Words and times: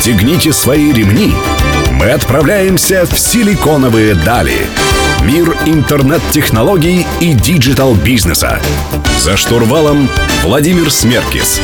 Расстегните 0.00 0.50
свои 0.54 0.94
ремни. 0.94 1.30
Мы 1.92 2.06
отправляемся 2.12 3.04
в 3.04 3.18
силиконовые 3.18 4.14
дали. 4.14 4.56
Мир 5.26 5.54
интернет-технологий 5.66 7.06
и 7.20 7.34
digital-бизнеса. 7.34 8.62
За 9.18 9.36
штурвалом 9.36 10.08
Владимир 10.42 10.90
Смеркис. 10.90 11.60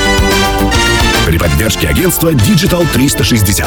При 1.27 1.39
поддержке 1.39 1.89
агентства 1.89 2.31
Digital 2.35 2.87
360. 2.93 3.67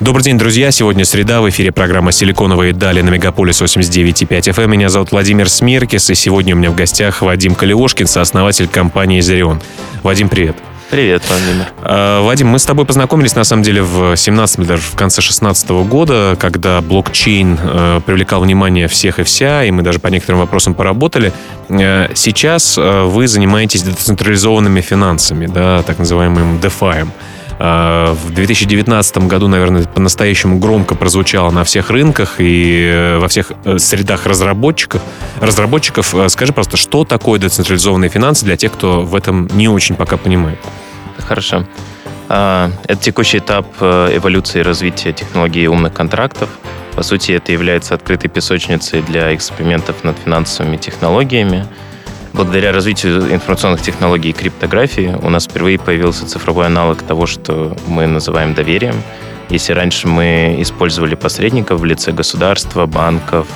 Добрый 0.00 0.22
день, 0.22 0.36
друзья. 0.36 0.70
Сегодня 0.70 1.06
среда. 1.06 1.40
В 1.40 1.48
эфире 1.48 1.72
программа 1.72 2.12
«Силиконовые 2.12 2.74
дали» 2.74 3.00
на 3.00 3.08
Мегаполис 3.08 3.62
89.5 3.62 4.28
FM. 4.28 4.66
Меня 4.66 4.90
зовут 4.90 5.12
Владимир 5.12 5.48
Смеркис, 5.48 6.10
и 6.10 6.14
сегодня 6.14 6.54
у 6.54 6.58
меня 6.58 6.70
в 6.70 6.76
гостях 6.76 7.22
Вадим 7.22 7.54
Колеошкин, 7.54 8.06
сооснователь 8.06 8.68
компании 8.68 9.22
«Zerion». 9.22 9.62
Вадим, 10.02 10.28
привет. 10.28 10.56
Привет, 10.90 11.22
Владимир. 11.28 11.66
А, 11.82 12.22
Вадим, 12.22 12.48
мы 12.48 12.58
с 12.58 12.64
тобой 12.64 12.84
познакомились, 12.84 13.34
на 13.34 13.44
самом 13.44 13.62
деле, 13.62 13.82
в 13.82 14.16
17 14.16 14.66
даже 14.66 14.82
в 14.82 14.94
конце 14.94 15.20
16 15.20 15.68
года, 15.70 16.36
когда 16.38 16.80
блокчейн 16.80 17.58
э, 17.60 18.00
привлекал 18.04 18.42
внимание 18.42 18.86
всех 18.86 19.18
и 19.18 19.22
вся, 19.22 19.64
и 19.64 19.70
мы 19.70 19.82
даже 19.82 19.98
по 19.98 20.08
некоторым 20.08 20.40
вопросам 20.40 20.74
поработали. 20.74 21.32
Э, 21.68 22.08
сейчас 22.14 22.76
э, 22.78 23.02
вы 23.04 23.26
занимаетесь 23.26 23.82
децентрализованными 23.82 24.80
финансами, 24.80 25.46
да, 25.46 25.82
так 25.82 25.98
называемым 25.98 26.58
DeFi. 26.58 27.08
А, 27.66 28.12
в 28.12 28.30
2019 28.30 29.16
году, 29.26 29.48
наверное, 29.48 29.84
по-настоящему 29.84 30.58
громко 30.58 30.94
прозвучало 30.94 31.50
на 31.50 31.64
всех 31.64 31.88
рынках 31.88 32.34
и 32.36 32.90
э, 32.92 33.16
во 33.16 33.26
всех 33.28 33.52
э, 33.64 33.78
средах 33.78 34.26
разработчиков. 34.26 35.00
разработчиков. 35.40 36.14
Э, 36.14 36.28
скажи 36.28 36.52
просто, 36.52 36.76
что 36.76 37.06
такое 37.06 37.40
децентрализованные 37.40 38.10
финансы 38.10 38.44
для 38.44 38.58
тех, 38.58 38.70
кто 38.70 39.00
в 39.00 39.14
этом 39.14 39.48
не 39.54 39.66
очень 39.66 39.94
пока 39.94 40.18
понимает? 40.18 40.58
Хорошо. 41.26 41.64
А, 42.28 42.70
это 42.86 43.00
текущий 43.00 43.38
этап 43.38 43.66
эволюции 43.80 44.60
и 44.60 44.62
развития 44.62 45.14
технологии 45.14 45.66
умных 45.66 45.94
контрактов. 45.94 46.50
По 46.94 47.02
сути, 47.02 47.32
это 47.32 47.50
является 47.50 47.94
открытой 47.94 48.28
песочницей 48.28 49.00
для 49.00 49.34
экспериментов 49.34 50.04
над 50.04 50.18
финансовыми 50.18 50.76
технологиями. 50.76 51.66
Благодаря 52.34 52.72
развитию 52.72 53.32
информационных 53.32 53.80
технологий 53.80 54.30
и 54.30 54.32
криптографии 54.32 55.16
у 55.22 55.30
нас 55.30 55.44
впервые 55.44 55.78
появился 55.78 56.26
цифровой 56.26 56.66
аналог 56.66 57.00
того, 57.00 57.26
что 57.26 57.76
мы 57.86 58.08
называем 58.08 58.54
доверием. 58.54 58.96
Если 59.50 59.72
раньше 59.72 60.08
мы 60.08 60.56
использовали 60.58 61.14
посредников 61.14 61.80
в 61.80 61.84
лице 61.84 62.10
государства, 62.10 62.86
банков, 62.86 63.46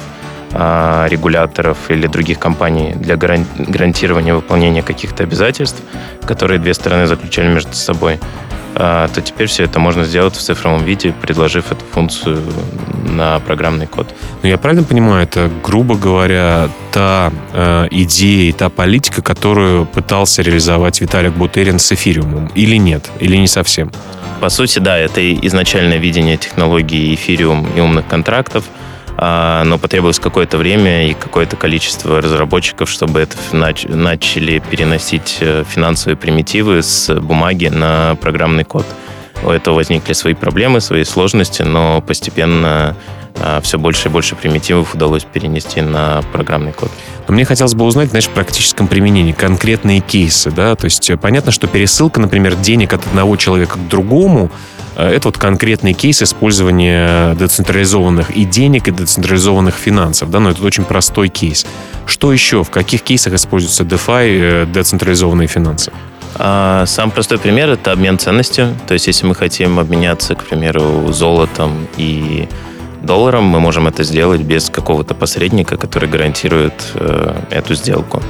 а, 0.52 1.08
регуляторов 1.08 1.90
или 1.90 2.06
других 2.06 2.38
компаний 2.38 2.92
для 2.94 3.16
гарантирования 3.16 4.32
выполнения 4.32 4.84
каких-то 4.84 5.24
обязательств, 5.24 5.82
которые 6.24 6.60
две 6.60 6.72
стороны 6.72 7.08
заключали 7.08 7.48
между 7.48 7.74
собой, 7.74 8.20
то 8.78 9.20
теперь 9.24 9.48
все 9.48 9.64
это 9.64 9.80
можно 9.80 10.04
сделать 10.04 10.36
в 10.36 10.40
цифровом 10.40 10.84
виде, 10.84 11.12
предложив 11.12 11.72
эту 11.72 11.84
функцию 11.90 12.40
на 13.04 13.40
программный 13.40 13.88
код. 13.88 14.14
Ну, 14.42 14.48
я 14.48 14.56
правильно 14.56 14.84
понимаю, 14.84 15.24
это, 15.24 15.50
грубо 15.64 15.96
говоря, 15.96 16.68
та 16.92 17.32
э, 17.52 17.88
идея, 17.90 18.52
та 18.52 18.68
политика, 18.68 19.20
которую 19.20 19.86
пытался 19.86 20.42
реализовать 20.42 21.00
Виталик 21.00 21.32
Бутерин 21.32 21.80
с 21.80 21.90
эфириумом, 21.90 22.52
или 22.54 22.76
нет, 22.76 23.10
или 23.18 23.36
не 23.36 23.48
совсем? 23.48 23.90
По 24.40 24.48
сути, 24.48 24.78
да, 24.78 24.96
это 24.96 25.34
изначальное 25.34 25.98
видение 25.98 26.36
технологии 26.36 27.14
эфириум 27.14 27.66
и 27.76 27.80
умных 27.80 28.06
контрактов– 28.06 28.64
а, 28.74 28.87
но 29.20 29.78
потребовалось 29.78 30.20
какое-то 30.20 30.58
время 30.58 31.10
и 31.10 31.14
какое-то 31.14 31.56
количество 31.56 32.20
разработчиков, 32.20 32.88
чтобы 32.88 33.20
это 33.20 33.36
начали 33.52 34.60
переносить 34.60 35.38
э, 35.40 35.64
финансовые 35.68 36.16
примитивы 36.16 36.82
с 36.82 37.12
бумаги 37.20 37.66
на 37.66 38.16
программный 38.20 38.64
код. 38.64 38.86
У 39.44 39.50
этого 39.50 39.76
возникли 39.76 40.12
свои 40.12 40.34
проблемы, 40.34 40.80
свои 40.80 41.04
сложности, 41.04 41.62
но 41.62 42.00
постепенно 42.00 42.68
а, 42.68 42.96
все 43.62 43.78
больше 43.78 44.08
и 44.08 44.10
больше 44.10 44.34
примитивов 44.34 44.94
удалось 44.94 45.24
перенести 45.24 45.80
на 45.80 46.22
программный 46.32 46.72
код. 46.72 46.90
Но 47.28 47.34
мне 47.34 47.44
хотелось 47.44 47.74
бы 47.74 47.84
узнать, 47.84 48.10
знаешь, 48.10 48.26
в 48.26 48.30
практическом 48.30 48.88
применении 48.88 49.32
конкретные 49.32 50.00
кейсы, 50.00 50.50
да, 50.50 50.74
то 50.74 50.86
есть 50.86 51.08
э, 51.10 51.16
понятно, 51.16 51.52
что 51.52 51.66
пересылка, 51.66 52.20
например, 52.20 52.56
денег 52.56 52.94
от 52.94 53.06
одного 53.06 53.36
человека 53.36 53.78
к 53.78 53.88
другому, 53.88 54.50
Э, 54.98 55.08
это 55.08 55.28
вот 55.28 55.38
конкретный 55.38 55.94
кейс 55.94 56.22
использования 56.22 57.34
децентрализованных 57.36 58.30
и 58.30 58.44
денег, 58.44 58.88
и 58.88 58.90
децентрализованных 58.90 59.74
финансов. 59.74 60.30
Да? 60.30 60.40
Но 60.40 60.50
это 60.50 60.62
очень 60.62 60.84
простой 60.84 61.28
кейс. 61.28 61.66
Что 62.04 62.32
еще? 62.32 62.64
В 62.64 62.70
каких 62.70 63.02
кейсах 63.02 63.32
используются 63.34 63.84
DeFi, 63.84 64.26
э, 64.28 64.66
децентрализованные 64.66 65.48
финансы? 65.48 65.92
А, 66.34 66.84
Сам 66.86 67.10
простой 67.10 67.38
пример– 67.38 67.70
это 67.70 67.92
обмен 67.92 68.18
ценностью. 68.18 68.74
То 68.86 68.94
есть, 68.94 69.06
если 69.06 69.26
мы 69.26 69.34
хотим 69.34 69.78
обменяться, 69.78 70.34
к 70.34 70.44
примеру, 70.44 71.12
золотом 71.12 71.86
и 71.96 72.48
долларом, 73.02 73.44
мы 73.44 73.60
можем 73.60 73.86
это 73.86 74.02
сделать 74.04 74.40
без 74.40 74.70
какого-то 74.70 75.14
посредника, 75.14 75.76
который 75.76 76.08
гарантирует 76.08 76.74
э, 76.94 77.34
эту 77.50 77.74
сделку. 77.74 78.22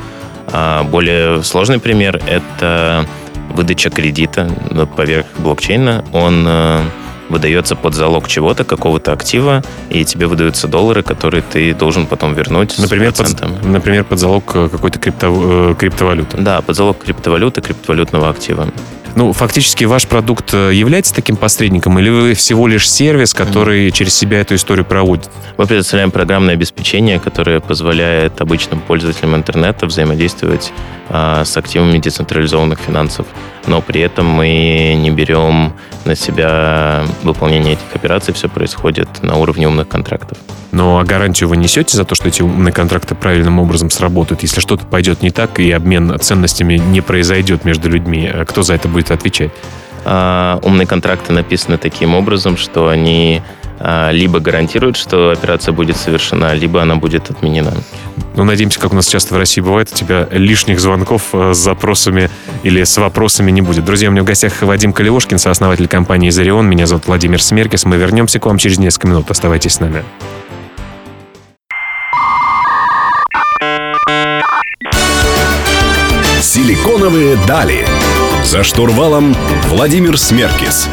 А 0.53 0.83
более 0.85 1.43
сложный 1.43 1.79
пример– 1.79 2.21
это 2.27 3.07
выдача 3.55 3.91
кредита 3.91 4.51
поверх 4.97 5.27
блокчейна, 5.39 6.05
он 6.13 6.45
э, 6.47 6.83
выдается 7.29 7.77
под 7.77 7.95
залог 7.95 8.29
чего-то, 8.29 8.65
какого-то 8.65 9.13
актива, 9.13 9.63
и 9.91 10.05
тебе 10.05 10.27
выдаются 10.27 10.69
доллары, 10.69 11.03
которые 11.03 11.43
ты 11.43 11.75
должен 11.75 12.07
потом 12.07 12.35
вернуть 12.35 12.79
например, 12.79 13.13
под, 13.13 13.65
например, 13.65 14.05
под 14.05 14.19
залог 14.19 14.53
э, 14.55 14.69
какой-то 14.69 14.99
крипто, 14.99 15.27
э, 15.29 15.75
криптовалюты. 15.79 16.39
Да, 16.39 16.61
под 16.63 16.77
залог 16.77 16.99
криптовалюты, 16.99 17.61
криптовалютного 17.61 18.29
актива. 18.29 18.69
Ну, 19.19 19.33
фактически 19.33 19.83
ваш 19.83 20.07
продукт 20.07 20.55
э, 20.55 20.73
является 20.73 21.13
таким 21.13 21.35
посредником, 21.35 21.99
или 21.99 22.09
вы 22.09 22.35
всего 22.35 22.69
лишь 22.69 22.89
сервис, 22.89 23.35
который 23.35 23.89
mm-hmm. 23.89 23.91
через 23.91 24.15
себя 24.15 24.41
эту 24.41 24.55
историю 24.55 24.85
проводит? 24.85 25.29
Мы 25.57 25.67
предоставляем 25.67 26.13
программное 26.13 26.55
обеспечение, 26.55 27.19
которое 27.19 27.59
позволяет 27.59 28.41
обычным 28.41 28.79
пользователям 28.79 29.35
интернета 29.35 29.87
взаимодействовать 29.87 30.73
а, 31.09 31.45
с 31.45 31.57
активами 31.57 31.99
децентрализованных 31.99 32.79
финансов. 32.79 33.27
Но 33.67 33.81
при 33.81 34.03
этом 34.03 34.25
мы 34.25 34.95
не 34.97 35.11
берем 35.11 35.73
на 36.05 36.15
себя 36.15 37.03
выполнение 37.25 37.73
этих 37.73 37.97
операций, 37.97 38.33
все 38.35 38.49
происходит 38.49 39.09
на 39.25 39.35
уровне 39.35 39.67
умных 39.67 39.89
контрактов. 39.89 40.39
Ну, 40.71 40.99
а 40.99 41.05
гарантию 41.05 41.49
вы 41.49 41.57
несете 41.57 41.97
за 41.97 42.05
то, 42.05 42.15
что 42.15 42.29
эти 42.29 42.43
умные 42.43 42.73
контракты 42.73 43.15
правильным 43.15 43.59
образом 43.59 43.91
сработают? 43.91 44.43
Если 44.43 44.61
что-то 44.61 44.85
пойдет 44.85 45.23
не 45.23 45.31
так 45.31 45.61
и 45.61 45.71
обмен 45.71 46.19
ценностями 46.21 46.75
не 46.75 47.01
произойдет 47.01 47.65
между 47.65 47.89
людьми, 47.89 48.31
э, 48.33 48.45
кто 48.45 48.63
за 48.63 48.75
это 48.75 48.89
будет 48.89 49.11
отвечать? 49.11 49.51
А, 50.05 50.59
умные 50.63 50.87
контракты 50.87 51.33
написаны 51.33 51.79
таким 51.79 52.15
образом, 52.15 52.57
что 52.57 52.89
они 52.89 53.43
а, 53.81 54.11
либо 54.11 54.41
гарантируют, 54.41 54.97
что 54.97 55.31
операция 55.31 55.73
будет 55.73 55.97
совершена, 55.97 56.55
либо 56.55 56.83
она 56.83 56.97
будет 56.97 57.31
отменена. 57.31 57.73
Ну, 58.35 58.45
надеемся, 58.45 58.79
как 58.79 58.93
у 58.93 58.97
нас 58.97 59.07
часто 59.07 59.35
в 59.35 59.39
России 59.39 59.61
бывает, 59.61 59.91
у 59.93 59.95
тебя 59.95 60.29
лишних 60.31 60.81
звонков 60.81 61.31
э, 61.33 61.55
с 61.55 61.59
запросами 61.59 62.31
или 62.63 62.85
с 62.85 62.97
вопросами 62.99 63.51
не 63.51 63.63
будет. 63.63 63.85
Друзья, 63.85 64.09
у 64.09 64.13
меня 64.13 64.23
в 64.23 64.27
гостях 64.27 64.63
Вадим 64.63 64.93
Калиошкин, 64.93 65.39
сооснователь 65.39 65.89
компании 65.89 66.31
«Зарион». 66.31 66.67
Меня 66.69 66.87
зовут 66.87 67.07
Владимир 67.07 67.43
Смеркис. 67.43 67.85
Мы 67.85 67.97
вернемся 67.97 68.39
к 68.39 68.47
вам 68.47 68.59
через 68.59 68.79
несколько 68.79 69.09
минут. 69.09 69.31
Оставайтесь 69.31 69.75
с 69.75 69.81
нами. 69.81 70.05
Силиконовые 76.59 77.37
дали. 77.47 77.87
За 78.43 78.65
штурвалом 78.65 79.33
Владимир 79.69 80.19
Смеркис. 80.19 80.89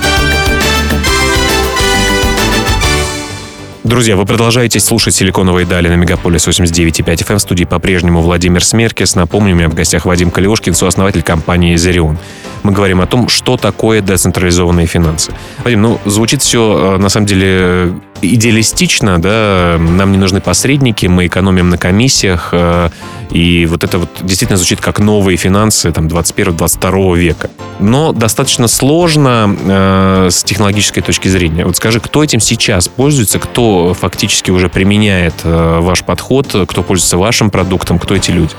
Друзья, 3.84 4.16
вы 4.16 4.26
продолжаете 4.26 4.80
слушать 4.80 5.16
«Силиконовые 5.16 5.66
дали» 5.66 5.88
на 5.88 5.96
Мегаполис 5.96 6.48
89.5 6.48 7.04
FM. 7.04 7.38
В 7.38 7.40
студии 7.40 7.64
по-прежнему 7.66 8.22
Владимир 8.22 8.64
Смеркис. 8.64 9.16
Напомню, 9.16 9.54
у 9.54 9.58
меня 9.58 9.68
в 9.68 9.74
гостях 9.74 10.06
Вадим 10.06 10.30
Калиошкин, 10.30 10.76
сооснователь 10.76 11.24
компании 11.24 11.76
«Зерион». 11.76 12.20
Мы 12.62 12.72
говорим 12.72 13.02
о 13.02 13.08
том, 13.08 13.28
что 13.28 13.58
такое 13.58 14.02
децентрализованные 14.02 14.86
финансы. 14.86 15.34
Вадим, 15.64 15.82
ну, 15.82 16.00
звучит 16.06 16.44
все, 16.44 16.96
э, 16.96 16.98
на 16.98 17.10
самом 17.10 17.26
деле, 17.26 17.94
идеалистично, 18.22 19.20
да, 19.20 19.78
нам 19.80 20.12
не 20.12 20.18
нужны 20.18 20.42
посредники, 20.42 21.06
мы 21.06 21.28
экономим 21.28 21.70
на 21.70 21.78
комиссиях, 21.78 22.50
э, 22.52 22.90
и 23.32 23.66
вот 23.66 23.84
это 23.84 24.00
вот 24.00 24.10
действительно 24.22 24.58
звучит 24.58 24.82
как 24.82 25.00
новые 25.00 25.38
финансы 25.38 25.92
там 25.92 26.08
21-22 26.08 27.18
века. 27.18 27.50
Но 27.80 28.14
достаточно 28.14 28.68
сложно 28.68 29.56
э, 29.60 30.28
с 30.32 30.44
технологической 30.44 31.04
точки 31.04 31.28
зрения. 31.28 31.66
Вот 31.66 31.76
скажи, 31.78 32.00
кто 32.00 32.24
этим 32.24 32.40
сейчас 32.40 32.88
пользуется, 32.88 33.40
кто 33.40 33.94
фактически 33.94 34.52
уже 34.52 34.70
применяет 34.70 35.36
э, 35.44 35.80
ваш 35.82 36.04
подход, 36.04 36.48
кто 36.68 36.84
пользуется 36.84 37.18
вашим 37.18 37.50
продуктом, 37.50 38.00
кто 38.00 38.16
эти 38.16 38.32
люди? 38.32 38.54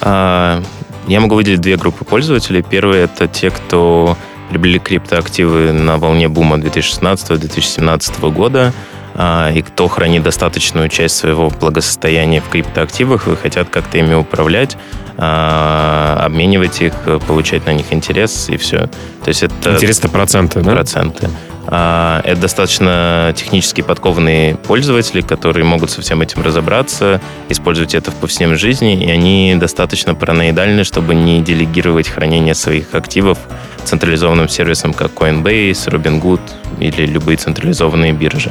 А, 0.00 0.62
я 1.06 1.20
могу 1.20 1.34
выделить 1.34 1.60
две 1.60 1.76
группы 1.76 2.04
пользователей. 2.04 2.62
Первые— 2.62 3.04
это 3.04 3.28
те, 3.28 3.50
кто 3.50 4.16
приобрели 4.50 4.78
криптоактивы 4.78 5.72
на 5.72 5.96
волне 5.96 6.28
бума 6.28 6.56
2016-2017 6.58 8.30
года, 8.30 8.72
и 9.14 9.62
кто 9.62 9.88
хранит 9.88 10.22
достаточную 10.22 10.88
часть 10.88 11.16
своего 11.16 11.50
благосостояния 11.50 12.40
в 12.40 12.48
криптоактивах 12.48 13.28
и 13.28 13.36
хотят 13.36 13.68
как-то 13.68 13.98
ими 13.98 14.14
управлять, 14.14 14.76
а, 15.18 16.22
обменивать 16.24 16.80
их, 16.80 16.94
получать 17.26 17.66
на 17.66 17.72
них 17.74 17.92
интерес 17.92 18.48
и 18.48 18.56
все. 18.56 18.88
То 19.22 19.28
есть 19.28 19.42
это... 19.42 19.74
Интерес 19.74 19.98
это 19.98 20.08
проценты, 20.08 20.60
да? 20.60 20.72
Проценты. 20.72 21.28
А, 21.66 22.20
это 22.24 22.40
достаточно 22.40 23.32
технически 23.36 23.82
подкованные 23.82 24.56
пользователи, 24.56 25.20
которые 25.20 25.64
могут 25.64 25.90
со 25.90 26.00
всем 26.00 26.20
этим 26.22 26.42
разобраться, 26.42 27.20
использовать 27.48 27.94
это 27.94 28.10
в 28.10 28.14
повседневной 28.16 28.58
жизни, 28.58 29.04
и 29.04 29.10
они 29.10 29.54
достаточно 29.56 30.14
параноидальны, 30.14 30.84
чтобы 30.84 31.14
не 31.14 31.40
делегировать 31.40 32.08
хранение 32.08 32.54
своих 32.54 32.94
активов 32.94 33.38
централизованным 33.84 34.48
сервисам, 34.48 34.92
как 34.92 35.12
Coinbase, 35.12 35.88
Robinhood 35.88 36.40
или 36.80 37.06
любые 37.06 37.36
централизованные 37.36 38.12
биржи. 38.12 38.50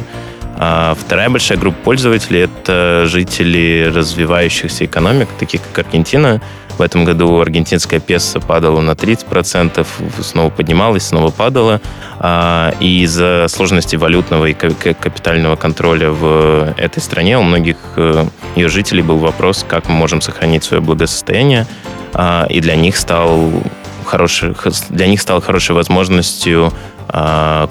А 0.64 0.94
вторая 0.94 1.28
большая 1.28 1.58
группа 1.58 1.78
пользователей— 1.84 2.42
это 2.42 3.06
жители 3.08 3.92
развивающихся 3.92 4.86
экономик, 4.86 5.28
таких 5.40 5.60
как 5.74 5.88
Аргентина, 5.88 6.40
в 6.78 6.84
этом 6.84 7.04
году 7.04 7.40
аргентинская 7.40 8.00
песо 8.00 8.40
падала 8.40 8.80
на 8.80 8.92
30%, 8.92 9.86
снова 10.22 10.52
поднималась, 10.52 11.08
снова 11.08 11.32
падала. 11.32 11.82
А, 12.20 12.76
и 12.80 13.02
из-за 13.02 13.48
сложности 13.50 13.96
валютного 13.96 14.46
и 14.46 14.54
капитального 14.54 15.56
контроля 15.56 16.12
в 16.12 16.76
этой 16.78 17.02
стране 17.02 17.40
у 17.40 17.42
многих 17.42 17.78
э, 17.96 18.26
ее 18.56 18.70
жителей 18.70 19.02
был 19.02 19.18
вопрос, 19.18 19.66
как 19.68 19.90
мы 19.90 19.96
можем 19.96 20.22
сохранить 20.22 20.64
свое 20.64 20.82
благосостояние. 20.82 21.66
А, 22.14 22.46
и 22.50 22.62
для 22.62 22.76
них 22.76 22.98
стал 22.98 23.50
хороший, 24.06 24.54
для 24.90 25.08
них 25.08 25.22
стал 25.22 25.42
хорошей 25.42 25.76
возможностью 25.76 26.72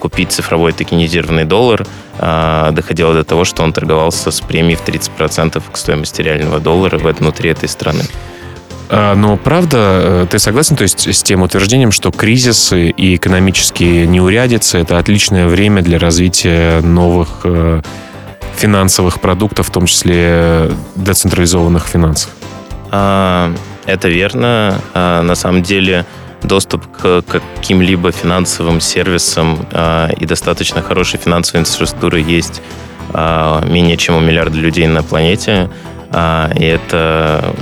купить 0.01 0.33
цифровой 0.33 0.73
токенизированный 0.73 1.45
доллар, 1.45 1.87
доходило 2.19 3.15
до 3.15 3.25
того, 3.25 3.45
что 3.45 3.63
он 3.63 3.73
торговался 3.73 4.31
с 4.31 4.41
премией 4.41 4.77
в 4.77 4.87
30% 4.87 5.63
к 5.73 5.77
стоимости 5.77 6.21
реального 6.21 6.61
доллара 6.61 6.99
внутри 6.99 7.51
этой 7.51 7.69
страны. 7.69 8.03
А, 8.93 9.15
но 9.15 9.37
правда, 9.37 9.77
э, 9.79 10.27
ты 10.29 10.41
согласен 10.41 10.75
то 10.75 10.83
есть, 10.83 11.07
с 11.07 11.23
тем 11.23 11.43
утверждением, 11.43 11.93
что 11.93 12.11
кризисы 12.11 12.89
и 12.91 13.15
экономические 13.15 14.07
неурядицы– 14.07 14.79
это 14.81 14.99
отличное 14.99 15.47
время 15.47 15.81
для 15.81 15.99
развития 15.99 16.81
новых 16.81 17.43
э, 17.45 17.83
финансовых 18.57 19.21
продуктов, 19.21 19.69
в 19.69 19.71
том 19.71 19.87
числе 19.87 20.73
децентрализованных 20.97 21.87
финансов? 21.87 22.31
А, 22.91 23.53
это 23.87 24.09
верно. 24.09 24.81
А, 24.93 25.23
на 25.23 25.37
самом 25.37 25.63
деле 25.63 26.05
доступ 26.43 26.87
к 26.91 27.23
каким-либо 27.23 28.13
финансовым 28.13 28.81
сервисам 28.81 29.67
и 30.19 30.27
достаточно 30.27 30.83
хорошей 30.83 31.19
финансовой 31.19 31.63
инфраструктуры 31.63 32.21
есть 32.21 32.63
менее 33.13 33.97
чем 33.97 34.17
у 34.17 34.21
миллиарда 34.21 34.57
людей 34.57 34.87
на 34.87 35.03
планете. 35.03 35.69
И 36.13 36.65
это 36.65 37.55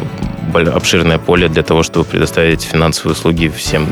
обширное 0.54 1.18
поле 1.18 1.48
для 1.48 1.62
того, 1.62 1.82
чтобы 1.82 2.04
предоставить 2.04 2.62
финансовые 2.62 3.12
услуги 3.12 3.48
всем 3.48 3.86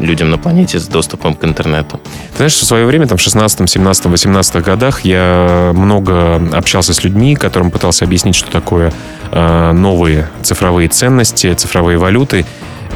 людям 0.00 0.30
на 0.30 0.38
планете 0.38 0.78
с 0.78 0.86
доступом 0.86 1.34
к 1.34 1.44
интернету. 1.44 2.00
Ты 2.32 2.36
знаешь, 2.38 2.54
в 2.54 2.64
свое 2.64 2.86
время, 2.86 3.06
там, 3.06 3.18
в 3.18 3.20
16, 3.20 3.70
17, 3.70 4.06
18 4.06 4.62
годах 4.62 5.04
я 5.04 5.72
много 5.74 6.36
общался 6.52 6.92
с 6.94 7.04
людьми, 7.04 7.36
которым 7.36 7.70
пытался 7.70 8.04
объяснить, 8.04 8.34
что 8.34 8.50
такое 8.50 8.92
э, 9.30 9.72
новые 9.72 10.28
цифровые 10.42 10.88
ценности, 10.88 11.52
цифровые 11.54 11.98
валюты 11.98 12.44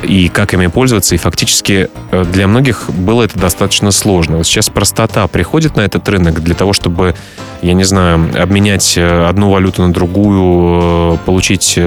и 0.02 0.28
как 0.28 0.54
ими 0.54 0.66
пользоваться. 0.66 1.14
И 1.14 1.18
фактически 1.18 1.88
э, 2.10 2.24
для 2.24 2.46
многих 2.46 2.90
было 2.90 3.22
это 3.22 3.38
достаточно 3.38 3.90
сложно. 3.90 4.38
Вот 4.38 4.46
сейчас 4.46 4.70
простота 4.70 5.26
приходит 5.26 5.76
на 5.76 5.82
этот 5.82 6.08
рынок 6.08 6.42
для 6.42 6.54
того, 6.54 6.72
чтобы, 6.72 7.14
я 7.62 7.72
не 7.72 7.84
знаю, 7.84 8.30
обменять 8.40 8.96
э, 8.96 9.26
одну 9.26 9.50
валюту 9.50 9.82
на 9.82 9.92
другую, 9.92 11.14
э, 11.14 11.16
получить 11.24 11.78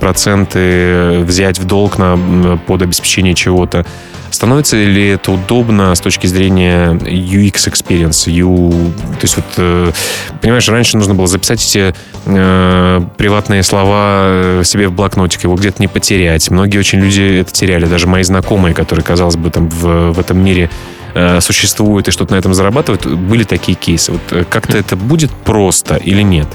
проценты, 0.00 1.20
взять 1.20 1.58
в 1.58 1.64
долг 1.64 1.98
на, 1.98 2.58
под 2.66 2.82
обеспечение 2.82 3.34
чего-то. 3.34 3.84
Становится 4.30 4.76
ли 4.76 5.08
это 5.08 5.32
удобно 5.32 5.94
с 5.94 6.00
точки 6.00 6.26
зрения 6.26 6.92
UX 6.92 7.70
experience? 7.70 8.30
U... 8.30 8.70
То 8.70 9.22
есть 9.22 9.36
вот, 9.36 9.46
э, 9.56 9.92
понимаешь, 10.40 10.68
раньше 10.68 10.96
нужно 10.96 11.14
было 11.14 11.26
записать 11.26 11.64
эти 11.64 11.94
э, 12.26 13.00
приватные 13.16 13.62
слова 13.62 14.26
э, 14.26 14.62
себе 14.64 14.88
в 14.88 14.92
блокнотик, 14.92 15.44
его 15.44 15.54
где-то 15.54 15.80
не 15.80 15.88
потерять. 15.88 16.50
Многие 16.50 16.78
очень 16.78 17.00
люди 17.00 17.40
это 17.40 17.52
теряли, 17.52 17.86
даже 17.86 18.06
мои 18.06 18.22
знакомые, 18.22 18.74
которые, 18.74 19.04
казалось 19.04 19.36
бы, 19.36 19.50
там 19.50 19.68
в, 19.68 20.12
в 20.12 20.20
этом 20.20 20.42
мире 20.44 20.70
э, 21.14 21.40
существуют 21.40 22.08
и 22.08 22.10
что-то 22.10 22.34
на 22.34 22.38
этом 22.38 22.54
зарабатывают, 22.54 23.06
были 23.06 23.44
такие 23.44 23.76
кейсы. 23.76 24.12
Вот 24.12 24.20
э, 24.30 24.44
как-то 24.48 24.76
это 24.76 24.96
будет 24.96 25.30
просто 25.30 25.96
или 25.96 26.22
нет? 26.22 26.48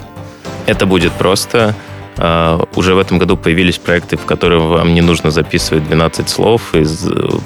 Это 0.66 0.86
будет 0.86 1.12
просто. 1.14 1.76
Uh, 2.15 2.69
уже 2.75 2.94
в 2.94 3.00
этом 3.00 3.18
году 3.18 3.38
появились 3.38 3.80
проекты, 3.80 4.18
в 4.18 4.25
которых 4.25 4.62
вам 4.62 4.94
не 4.94 5.01
нужно 5.01 5.31
записывать 5.31 5.88
12 5.88 6.30
слов 6.30 6.75
и 6.75 6.86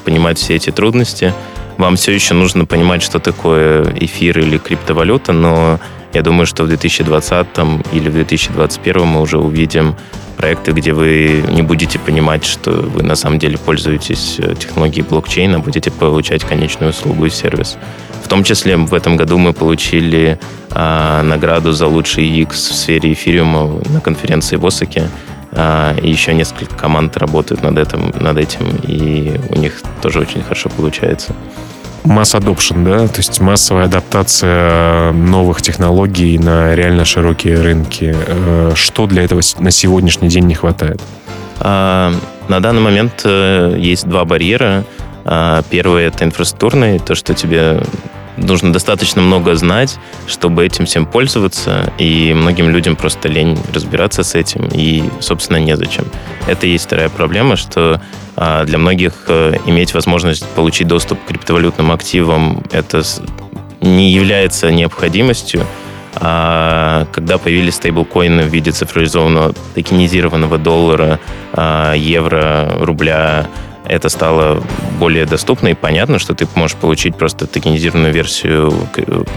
понимать 0.04 0.38
все 0.38 0.56
эти 0.56 0.72
трудности. 0.72 1.34
Вам 1.78 1.96
все 1.96 2.12
еще 2.12 2.34
нужно 2.34 2.66
понимать, 2.66 3.02
что 3.02 3.20
такое 3.20 3.86
эфир 4.00 4.40
или 4.40 4.58
криптовалюта, 4.58 5.32
но 5.32 5.80
я 6.14 6.22
думаю, 6.22 6.48
что 6.48 6.64
в 6.64 6.68
2020 6.68 7.48
или 7.94 8.10
в 8.10 8.14
2021 8.14 9.06
мы 9.06 9.22
уже 9.22 9.38
увидим 9.38 9.96
проекты, 10.38 10.72
где 10.72 10.94
вы 10.94 11.44
не 11.50 11.62
будете 11.62 12.00
понимать, 12.00 12.46
что 12.46 12.72
вы 12.72 13.04
на 13.04 13.16
самом 13.16 13.40
деле 13.40 13.58
пользуетесь 13.58 14.36
э, 14.40 14.56
технологией 14.56 15.04
блокчейна, 15.04 15.60
будете 15.60 15.92
получать 15.92 16.44
конечную 16.44 16.92
услугу 16.92 17.26
и 17.26 17.30
сервис. 17.30 17.78
В 18.24 18.28
том 18.28 18.44
числе 18.44 18.78
в 18.78 18.94
этом 18.94 19.18
году 19.18 19.38
мы 19.38 19.54
получили 19.54 20.40
а, 20.72 21.24
награду 21.24 21.72
за 21.72 21.88
лучший 21.88 22.26
UX 22.26 22.52
в 22.52 22.76
сфере 22.76 23.14
эфириума 23.14 23.82
на 23.90 24.02
конференции 24.02 24.58
в 24.58 24.66
Осаке. 24.66 25.10
А, 25.54 25.96
и 25.96 26.10
еще 26.10 26.34
несколько 26.34 26.76
команд 26.76 27.18
работают 27.18 27.64
над 27.64 27.78
этим, 27.78 28.14
над 28.20 28.38
этим, 28.38 28.68
и 28.84 29.40
у 29.50 29.56
них 29.58 29.82
тоже 30.02 30.20
очень 30.20 30.44
хорошо 30.44 30.70
получается. 30.70 31.34
Масс 32.04 32.36
adoption, 32.36 32.86
да? 32.86 33.08
То 33.08 33.18
есть 33.18 33.40
массовая 33.42 33.86
адаптация 33.86 35.12
новых 35.12 35.62
технологий 35.62 36.38
на 36.38 36.74
реально 36.76 37.06
широкие 37.06 37.60
рынки. 37.60 38.16
Э, 38.16 38.72
что 38.76 39.08
для 39.08 39.24
этого 39.24 39.42
на 39.60 39.72
сегодняшний 39.72 40.30
день 40.30 40.46
не 40.46 40.56
хватает? 40.56 41.02
А, 41.60 42.14
на 42.48 42.62
данный 42.62 42.82
момент 42.82 43.22
э, 43.26 43.76
есть 43.78 44.08
два 44.08 44.26
барьера. 44.26 44.86
А, 45.28 45.62
первый— 45.70 46.06
это 46.06 46.24
инфраструктурный, 46.24 47.00
то, 47.00 47.14
что 47.14 47.34
тебе 47.34 47.82
нужно 48.38 48.72
достаточно 48.72 49.22
много 49.22 49.56
знать, 49.56 49.98
чтобы 50.26 50.66
этим 50.66 50.86
всем 50.86 51.06
пользоваться, 51.06 51.92
и 51.98 52.34
многим 52.34 52.70
людям 52.70 52.96
просто 52.96 53.28
лень 53.28 53.58
разбираться 53.74 54.24
с 54.24 54.36
этим, 54.36 54.70
и, 54.74 55.04
собственно, 55.20 55.58
незачем. 55.58 56.06
Это 56.48 56.66
и 56.66 56.72
есть 56.72 56.86
вторая 56.86 57.10
проблема, 57.10 57.58
что 57.58 58.02
а, 58.38 58.64
для 58.64 58.78
многих 58.78 59.14
э, 59.28 59.56
иметь 59.66 59.94
возможность 59.94 60.48
получить 60.50 60.88
доступ 60.88 61.22
к 61.24 61.28
криптовалютным 61.28 61.92
активам 61.92 62.64
это 62.72 63.02
не 63.82 64.12
является 64.12 64.72
необходимостью, 64.72 65.66
а 66.20 67.06
когда 67.12 67.38
появились 67.38 67.76
стейблкоины 67.76 68.44
в 68.44 68.48
виде 68.48 68.72
цифровизованного 68.72 69.54
токенизированного 69.76 70.58
доллара, 70.58 71.20
а, 71.54 71.94
евро, 71.94 72.78
рубля, 72.80 73.48
это 73.88 74.10
стало 74.10 74.64
более 75.00 75.26
доступно 75.26 75.70
и 75.70 75.74
понятно, 75.74 76.20
что 76.20 76.34
ты 76.34 76.48
можешь 76.56 76.78
получить 76.78 77.16
просто 77.16 77.48
токенизированную 77.48 78.14
версию 78.14 78.74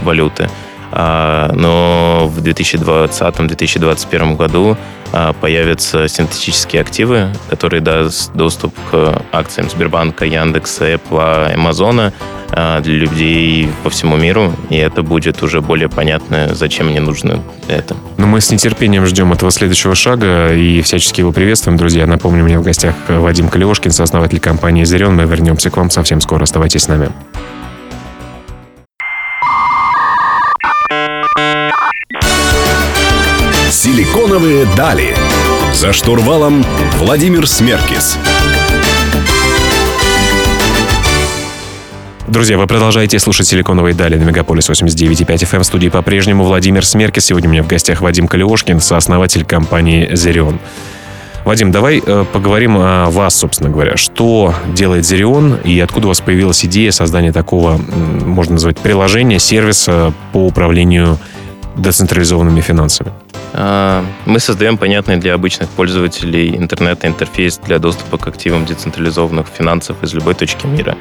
валюты. 0.03 0.49
А, 0.93 1.51
но 1.53 2.27
в 2.27 2.39
2020-2021 2.43 4.35
году 4.35 4.77
а, 5.13 5.33
появятся 5.33 6.07
синтетические 6.07 6.81
активы, 6.81 7.29
которые 7.49 7.81
дадут 7.81 8.13
доступ 8.33 8.73
к 8.91 9.21
акциям 9.31 9.69
Сбербанка, 9.69 10.25
Яндекса, 10.25 10.93
Apple, 10.93 11.53
Амазона 11.53 12.11
для 12.51 12.93
людей 12.93 13.69
по 13.83 13.89
всему 13.89 14.17
миру, 14.17 14.53
и 14.69 14.75
это 14.75 15.03
будет 15.03 15.41
уже 15.43 15.61
более 15.61 15.89
понятно, 15.89 16.53
зачем 16.53 16.87
мне 16.87 16.99
нужно 16.99 17.41
это. 17.67 17.95
Но 18.17 18.27
мы 18.27 18.41
с 18.41 18.51
нетерпением 18.51 19.05
ждем 19.05 19.31
этого 19.33 19.51
следующего 19.51 19.95
шага 19.95 20.53
и 20.53 20.81
всячески 20.81 21.21
его 21.21 21.31
приветствуем, 21.31 21.77
друзья. 21.77 22.05
Напомню, 22.05 22.43
у 22.43 22.47
меня 22.47 22.59
в 22.59 22.63
гостях 22.63 22.95
Вадим 23.07 23.49
Калиошкин, 23.49 23.91
сооснователь 23.91 24.39
компании 24.39 24.83
«Зерен». 24.83 25.15
Мы 25.15 25.23
вернемся 25.23 25.69
к 25.69 25.77
вам 25.77 25.89
совсем 25.89 26.21
скоро. 26.21 26.43
Оставайтесь 26.43 26.83
с 26.83 26.87
нами. 26.87 27.09
Силиконовые 33.71 34.65
дали. 34.77 35.15
За 35.73 35.93
штурвалом 35.93 36.63
Владимир 36.99 37.47
Смеркис. 37.47 38.17
Друзья, 42.31 42.57
вы 42.57 42.65
продолжаете 42.65 43.19
слушать 43.19 43.45
«Силиконовые 43.47 43.93
дали» 43.93 44.15
на 44.15 44.23
Мегаполис 44.23 44.69
89.5 44.69 45.25
FM. 45.25 45.59
В 45.59 45.63
студии 45.65 45.89
по-прежнему 45.89 46.45
Владимир 46.45 46.85
Смеркис. 46.85 47.25
Сегодня 47.25 47.49
у 47.49 47.51
меня 47.51 47.61
в 47.61 47.67
гостях 47.67 47.99
Вадим 47.99 48.29
Калиошкин, 48.29 48.79
сооснователь 48.79 49.43
компании 49.43 50.15
«Зерион». 50.15 50.57
Вадим, 51.43 51.73
давай 51.73 51.99
э, 51.99 52.25
поговорим 52.31 52.77
о 52.77 53.09
вас, 53.09 53.35
собственно 53.35 53.69
говоря. 53.69 53.97
Что 53.97 54.55
делает 54.73 55.05
Зерион 55.05 55.55
и 55.55 55.77
откуда 55.81 56.07
у 56.07 56.07
вас 56.07 56.21
появилась 56.21 56.63
идея 56.63 56.91
создания 56.91 57.33
такого, 57.33 57.77
можно 57.77 58.53
назвать, 58.53 58.79
приложения, 58.79 59.37
сервиса 59.37 60.13
по 60.31 60.37
управлению 60.37 61.17
децентрализованными 61.75 62.61
финансами? 62.61 63.11
А, 63.51 64.05
мы 64.25 64.39
создаем 64.39 64.77
понятный 64.77 65.17
для 65.17 65.33
обычных 65.33 65.67
пользователей 65.67 66.55
интернета 66.55 67.07
интерфейс 67.07 67.57
для 67.57 67.77
доступа 67.77 68.17
к 68.17 68.25
активам 68.27 68.65
децентрализованных 68.65 69.47
финансов 69.47 70.01
из 70.01 70.13
любой 70.13 70.33
точки 70.35 70.65
мира. 70.65 70.95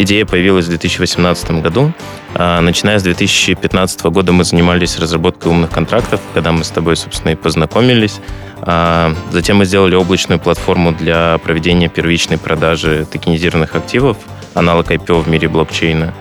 Идея 0.00 0.24
появилась 0.24 0.66
в 0.66 0.68
2018 0.68 1.60
году. 1.60 1.92
А, 2.34 2.60
начиная 2.60 3.00
с 3.00 3.02
2015 3.02 4.04
года 4.04 4.30
мы 4.30 4.44
занимались 4.44 4.96
разработкой 4.96 5.50
умных 5.50 5.70
контрактов, 5.70 6.20
когда 6.34 6.52
мы 6.52 6.62
с 6.62 6.70
тобой, 6.70 6.96
собственно, 6.96 7.32
и 7.32 7.34
познакомились. 7.34 8.20
А, 8.60 9.12
затем 9.32 9.56
мы 9.56 9.64
сделали 9.64 9.96
облачную 9.96 10.38
платформу 10.38 10.92
для 10.92 11.38
проведения 11.38 11.88
первичной 11.88 12.38
продажи 12.38 13.08
токенизированных 13.10 13.74
активов, 13.74 14.16
аналог 14.54 14.88
IPO 14.92 15.22
в 15.22 15.28
мире 15.28 15.48
блокчейна. 15.48 16.14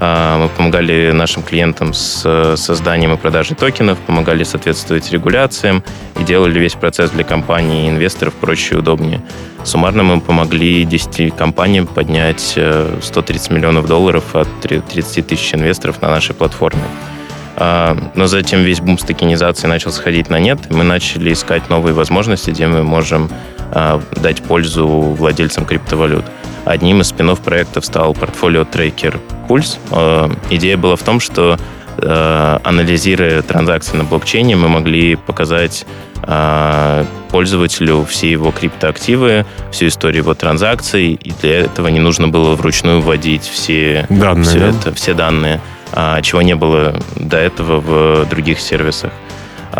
А, 0.00 0.38
мы 0.38 0.48
помогали 0.48 1.10
нашим 1.10 1.42
клиентам 1.42 1.92
с 1.92 2.54
созданием 2.56 3.14
и 3.14 3.16
продажей 3.16 3.56
токенов, 3.56 3.98
помогали 3.98 4.44
соответствовать 4.44 5.10
регуляциям 5.10 5.82
и 6.18 6.22
делали 6.22 6.58
весь 6.60 6.74
процесс 6.74 7.10
для 7.10 7.24
компаний 7.24 7.86
и 7.86 7.88
инвесторов 7.90 8.34
проще 8.34 8.76
и 8.76 8.78
удобнее. 8.78 9.20
Суммарно 9.64 10.04
мы 10.04 10.20
помогли 10.20 10.84
10 10.84 11.34
компаниям 11.34 11.88
поднять 11.88 12.56
130 13.02 13.50
э, 13.50 13.54
миллионов 13.54 13.86
долларов 13.86 14.36
от 14.36 14.48
30 14.60 15.26
тысяч 15.26 15.52
инвесторов 15.52 16.00
на 16.00 16.10
нашей 16.10 16.34
платформе. 16.34 16.84
А, 17.56 17.96
но 18.14 18.28
затем 18.28 18.62
весь 18.62 18.80
бум 18.80 19.00
с 19.00 19.02
токенизации 19.02 19.66
начал 19.66 19.90
сходить 19.90 20.30
на 20.30 20.38
нет, 20.38 20.70
мы 20.70 20.84
начали 20.84 21.32
искать 21.32 21.68
новые 21.68 21.92
возможности, 21.92 22.50
где 22.50 22.68
мы 22.68 22.84
можем 22.84 23.28
а, 23.72 24.00
дать 24.12 24.42
пользу 24.42 24.86
владельцам 24.86 25.64
криптовалют. 25.64 26.24
Одним 26.68 27.00
из 27.00 27.08
спинов 27.08 27.40
проектов 27.40 27.84
стал 27.84 28.14
портфолио 28.14 28.64
трекер 28.64 29.18
Pulse. 29.48 29.78
А, 29.90 30.30
идея 30.50 30.76
была 30.76 30.96
в 30.96 31.02
том, 31.02 31.20
что 31.20 31.58
анализируя 32.00 33.42
транзакции 33.42 33.96
на 33.96 34.04
блокчейне, 34.04 34.54
мы 34.54 34.68
могли 34.68 35.16
показать 35.16 35.84
пользователю 37.30 38.04
все 38.04 38.30
его 38.30 38.52
криптоактивы, 38.52 39.46
всю 39.72 39.88
историю 39.88 40.22
его 40.22 40.34
транзакций, 40.34 41.14
и 41.14 41.32
для 41.42 41.60
этого 41.60 41.88
не 41.88 41.98
нужно 41.98 42.28
было 42.28 42.54
вручную 42.54 43.00
вводить 43.00 43.42
все 43.42 44.06
данные, 44.08 44.44
все, 44.44 44.58
да? 44.60 44.68
это, 44.68 44.94
все 44.94 45.14
данные. 45.14 45.60
А, 45.92 46.20
чего 46.22 46.42
не 46.42 46.54
было 46.54 47.00
до 47.16 47.38
этого 47.38 47.80
в 47.80 48.28
других 48.28 48.60
сервисах. 48.60 49.10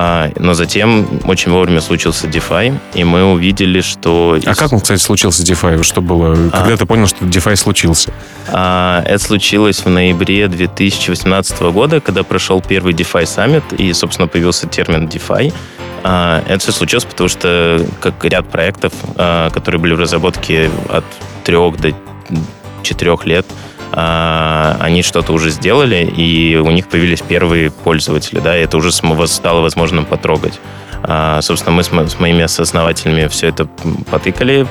А, 0.01 0.31
но 0.37 0.55
затем 0.55 1.09
очень 1.25 1.51
вовремя 1.51 1.81
случился 1.81 2.29
DeFi, 2.29 2.79
и 2.95 3.03
мы 3.03 3.25
увидели, 3.25 3.81
что... 3.81 4.39
А 4.47 4.55
как 4.55 4.73
он, 4.73 4.79
кстати, 4.79 5.01
случился 5.01 5.43
DeFi? 5.43 5.83
Что 5.83 6.01
было? 6.01 6.37
Когда 6.37 6.75
а, 6.75 6.77
ты 6.77 6.87
понял, 6.87 7.09
что 7.09 7.25
DeFi 7.25 7.57
случился? 7.57 8.13
А, 8.47 9.03
это 9.05 9.19
случилось 9.19 9.85
в 9.85 9.89
ноябре 9.89 10.47
2018 10.47 11.61
года, 11.73 12.01
когда 12.01 12.23
прошел 12.23 12.61
первый 12.61 12.95
DeFi 12.95 13.25
Summit, 13.25 13.75
и, 13.77 13.93
собственно, 13.93 14.29
появился 14.29 14.69
термин 14.69 15.09
DeFi. 15.09 15.53
А, 16.05 16.45
это 16.47 16.61
все 16.61 16.71
случилось, 16.71 17.05
потому 17.05 17.29
что 17.29 17.85
как 18.01 18.25
ряд 18.25 18.49
проектов, 18.49 18.93
а, 19.17 19.51
которые 19.51 19.81
были 19.81 19.95
в 19.95 19.99
разработке 19.99 20.71
от 20.91 21.05
трех 21.43 21.77
до 21.81 21.93
четырех 22.85 23.27
лет, 23.27 23.47
а, 23.49 23.68
они 23.93 25.03
что-то 25.03 25.33
уже 25.33 25.51
сделали, 25.51 26.05
и 26.05 26.57
у 26.57 26.71
них 26.71 26.89
появились 26.89 27.23
первые 27.23 27.71
пользователи, 27.71 28.41
да, 28.41 28.57
и 28.57 28.63
это 28.63 28.77
уже 28.77 28.93
стало 28.93 29.61
возможным 29.61 30.05
потрогать. 30.05 30.61
А, 31.03 31.41
собственно, 31.43 31.77
мы 31.77 31.85
с 31.85 32.19
моими 32.19 32.43
осознавателями 32.43 33.29
все 33.29 33.49
это 33.49 33.67
потыкали, 34.11 34.67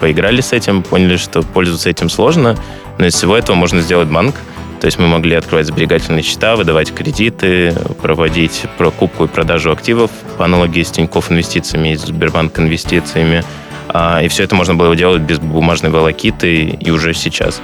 поиграли 0.00 0.40
с 0.40 0.52
этим, 0.52 0.82
поняли, 0.82 1.16
что 1.16 1.42
пользоваться 1.42 1.90
этим 1.90 2.08
сложно, 2.08 2.56
но 2.98 3.06
из 3.06 3.14
всего 3.14 3.36
этого 3.36 3.56
можно 3.56 3.80
сделать 3.80 4.08
банк. 4.08 4.36
То 4.80 4.86
есть 4.86 4.98
мы 4.98 5.06
могли 5.06 5.34
открывать 5.34 5.66
сберегательные 5.66 6.22
счета, 6.22 6.54
выдавать 6.54 6.94
кредиты, 6.94 7.74
проводить 8.02 8.64
покупку 8.76 9.24
и 9.24 9.26
продажу 9.28 9.72
активов 9.72 10.10
по 10.36 10.44
аналогии 10.44 10.82
с 10.82 10.90
Тинькофф 10.90 11.32
инвестициями 11.32 11.92
и 11.92 11.96
Сбербанк 11.96 12.58
инвестициями. 12.58 13.42
А, 13.88 14.22
и 14.22 14.28
все 14.28 14.44
это 14.44 14.54
можно 14.54 14.74
было 14.74 14.94
делать 14.94 15.22
без 15.22 15.38
бумажной 15.38 15.90
волокиты 15.90 16.64
и 16.64 16.90
уже 16.90 17.14
сейчас. 17.14 17.62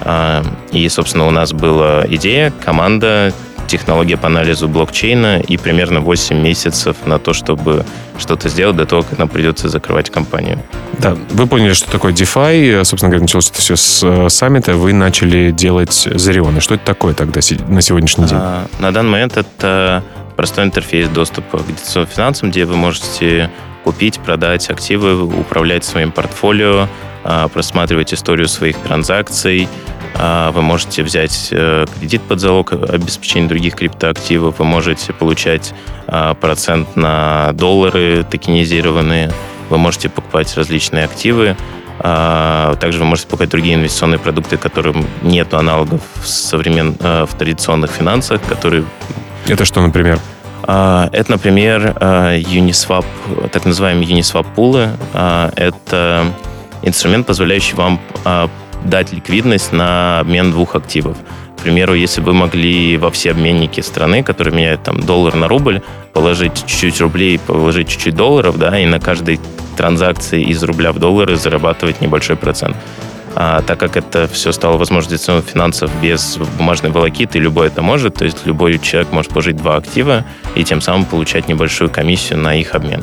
А, 0.00 0.44
и, 0.72 0.88
собственно, 0.88 1.26
у 1.26 1.30
нас 1.30 1.52
была 1.52 2.04
идея, 2.08 2.52
команда, 2.64 3.32
технология 3.66 4.16
по 4.16 4.26
анализу 4.26 4.68
блокчейна 4.68 5.40
и 5.40 5.56
примерно 5.56 6.00
8 6.00 6.38
месяцев 6.40 6.96
на 7.06 7.18
то, 7.18 7.32
чтобы 7.32 7.84
что-то 8.18 8.48
сделать 8.48 8.76
до 8.76 8.86
того, 8.86 9.02
как 9.02 9.18
нам 9.18 9.28
придется 9.28 9.68
закрывать 9.68 10.10
компанию. 10.10 10.60
Да, 10.98 11.16
вы 11.30 11.46
поняли, 11.46 11.72
что 11.72 11.90
такое 11.90 12.12
DeFi. 12.12 12.84
Собственно 12.84 13.10
говоря, 13.10 13.22
началось 13.22 13.50
это 13.50 13.60
все 13.60 13.76
с 13.76 14.02
э, 14.04 14.28
саммита. 14.28 14.74
Вы 14.74 14.92
начали 14.92 15.50
делать 15.50 15.92
Зарион. 15.92 16.60
Что 16.60 16.74
это 16.74 16.84
такое 16.84 17.14
тогда 17.14 17.40
на 17.68 17.82
сегодняшний 17.82 18.26
день? 18.26 18.38
А, 18.40 18.66
на 18.78 18.92
данный 18.92 19.10
момент 19.10 19.36
это 19.36 20.04
простой 20.36 20.64
интерфейс 20.64 21.08
доступа 21.08 21.58
к 21.58 21.66
дистанционным 21.66 22.10
финансам, 22.10 22.50
где 22.50 22.64
вы 22.64 22.76
можете 22.76 23.50
купить, 23.84 24.18
продать 24.18 24.70
активы, 24.70 25.22
управлять 25.22 25.84
своим 25.84 26.10
портфолио, 26.10 26.88
а, 27.22 27.48
просматривать 27.48 28.12
историю 28.12 28.48
своих 28.48 28.76
транзакций, 28.78 29.68
а, 30.16 30.52
вы 30.52 30.62
можете 30.62 31.02
взять 31.02 31.48
э, 31.50 31.86
кредит 31.98 32.22
под 32.22 32.38
залог 32.38 32.72
обеспечения 32.72 33.48
других 33.48 33.74
криптоактивов, 33.74 34.58
вы 34.58 34.64
можете 34.64 35.12
получать 35.12 35.74
а, 36.06 36.34
процент 36.34 36.96
на 36.96 37.52
доллары 37.52 38.24
токенизированные, 38.30 39.32
вы 39.70 39.78
можете 39.78 40.08
покупать 40.08 40.54
различные 40.56 41.04
активы, 41.04 41.56
также 41.96 42.98
вы 42.98 43.04
можете 43.04 43.28
покупать 43.28 43.50
другие 43.50 43.76
инвестиционные 43.76 44.18
продукты, 44.18 44.56
которым 44.56 45.06
нет 45.22 45.54
аналогов 45.54 46.02
в, 46.16 46.26
современ... 46.26 46.96
в 46.98 47.28
традиционных 47.38 47.92
финансах, 47.92 48.42
которые... 48.42 48.84
Это 49.46 49.64
что, 49.64 49.80
например? 49.82 50.18
Это, 50.62 51.26
например, 51.28 51.94
Uniswap, 52.00 53.04
так 53.52 53.66
называемые 53.66 54.08
Uniswap 54.08 54.46
пулы. 54.54 54.88
Это 55.12 56.24
инструмент, 56.82 57.26
позволяющий 57.26 57.74
вам 57.74 58.00
дать 58.84 59.12
ликвидность 59.12 59.72
на 59.72 60.20
обмен 60.20 60.50
двух 60.50 60.74
активов. 60.74 61.18
К 61.58 61.62
примеру, 61.64 61.94
если 61.94 62.20
вы 62.20 62.32
могли 62.34 62.96
во 62.96 63.10
все 63.10 63.30
обменники 63.30 63.80
страны, 63.80 64.22
которые 64.22 64.54
меняют 64.54 64.82
там 64.82 65.00
доллар 65.00 65.34
на 65.34 65.48
рубль, 65.48 65.82
положить 66.12 66.66
чуть-чуть 66.66 67.00
рублей, 67.00 67.38
положить 67.38 67.88
чуть-чуть 67.88 68.14
долларов, 68.14 68.58
да, 68.58 68.78
и 68.78 68.86
на 68.86 69.00
каждой 69.00 69.40
транзакции 69.76 70.42
из 70.42 70.62
рубля 70.62 70.92
в 70.92 70.98
доллары 70.98 71.36
зарабатывать 71.36 72.00
небольшой 72.00 72.36
процент. 72.36 72.76
А, 73.36 73.62
так 73.62 73.78
как 73.80 73.96
это 73.96 74.28
все 74.28 74.52
стало 74.52 74.76
возможностью 74.76 75.42
финансов 75.42 75.90
без 76.00 76.38
бумажной 76.58 76.92
волокиты, 76.92 77.38
любой 77.38 77.66
это 77.66 77.82
может, 77.82 78.14
то 78.14 78.24
есть 78.24 78.46
любой 78.46 78.78
человек 78.78 79.10
может 79.12 79.30
положить 79.30 79.56
два 79.56 79.76
актива 79.76 80.24
и 80.54 80.62
тем 80.62 80.80
самым 80.80 81.04
получать 81.04 81.48
небольшую 81.48 81.90
комиссию 81.90 82.38
на 82.38 82.54
их 82.54 82.74
обмен. 82.74 83.02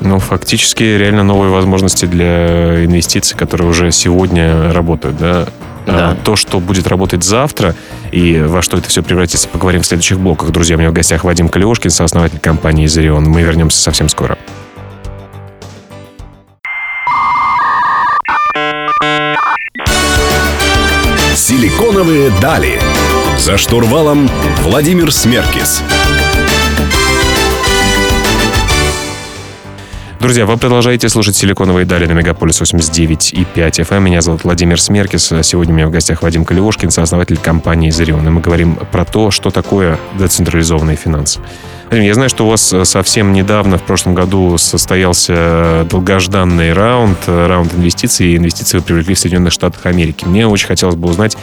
Ну, 0.00 0.18
фактически 0.18 0.82
реально 0.82 1.24
новые 1.24 1.50
возможности 1.50 2.04
для 2.04 2.84
инвестиций, 2.84 3.36
которые 3.36 3.68
уже 3.68 3.90
сегодня 3.92 4.72
работают, 4.72 5.16
да? 5.16 5.46
Да. 5.86 6.10
А, 6.10 6.16
то, 6.16 6.36
что 6.36 6.58
будет 6.58 6.88
работать 6.88 7.22
завтра 7.22 7.74
и 8.10 8.40
во 8.40 8.60
что 8.60 8.76
это 8.76 8.88
все 8.88 9.02
превратится, 9.02 9.48
поговорим 9.48 9.82
в 9.82 9.86
следующих 9.86 10.18
блоках. 10.18 10.50
Друзья, 10.50 10.76
у 10.76 10.78
меня 10.78 10.90
в 10.90 10.92
гостях 10.92 11.22
Вадим 11.22 11.48
Калиошкин, 11.48 11.90
сооснователь 11.90 12.40
компании 12.40 12.86
«Изерион». 12.86 13.24
Мы 13.24 13.42
вернемся 13.42 13.80
совсем 13.80 14.08
скоро. 14.08 14.36
Силиконовые 21.48 22.32
дали. 22.42 22.76
За 23.38 23.56
штурвалом 23.56 24.28
Владимир 24.62 25.12
Смеркис. 25.12 25.80
Друзья, 30.18 30.44
вы 30.44 30.56
продолжаете 30.56 31.08
слушать 31.08 31.36
«Силиконовые 31.36 31.86
дали» 31.86 32.06
на 32.06 32.14
Мегаполис 32.14 32.58
89 32.58 33.32
и 33.32 33.44
5 33.44 33.78
FM. 33.78 34.00
Меня 34.00 34.22
зовут 34.22 34.42
Владимир 34.42 34.80
Смеркис. 34.80 35.32
Сегодня 35.42 35.72
у 35.72 35.76
меня 35.76 35.86
в 35.86 35.92
гостях 35.92 36.22
Вадим 36.22 36.44
Калиошкин, 36.44 36.90
сооснователь 36.90 37.36
компании 37.36 37.90
«Зарион». 37.90 38.26
И 38.26 38.30
мы 38.30 38.40
говорим 38.40 38.74
про 38.90 39.04
то, 39.04 39.30
что 39.30 39.50
такое 39.50 40.00
децентрализованные 40.18 40.96
финансы. 40.96 41.38
Я 41.92 42.14
знаю, 42.14 42.28
что 42.28 42.46
у 42.46 42.48
вас 42.50 42.74
совсем 42.82 43.32
недавно, 43.32 43.78
в 43.78 43.82
прошлом 43.82 44.14
году, 44.14 44.58
состоялся 44.58 45.86
долгожданный 45.88 46.72
раунд, 46.72 47.16
раунд 47.28 47.74
инвестиций, 47.74 48.26
и 48.26 48.36
инвестиции 48.36 48.78
вы 48.78 48.82
привлекли 48.84 49.14
в 49.14 49.18
Соединенных 49.18 49.52
Штатах 49.52 49.86
Америки. 49.86 50.24
Мне 50.24 50.48
очень 50.48 50.66
хотелось 50.66 50.96
бы 50.96 51.08
узнать, 51.08 51.36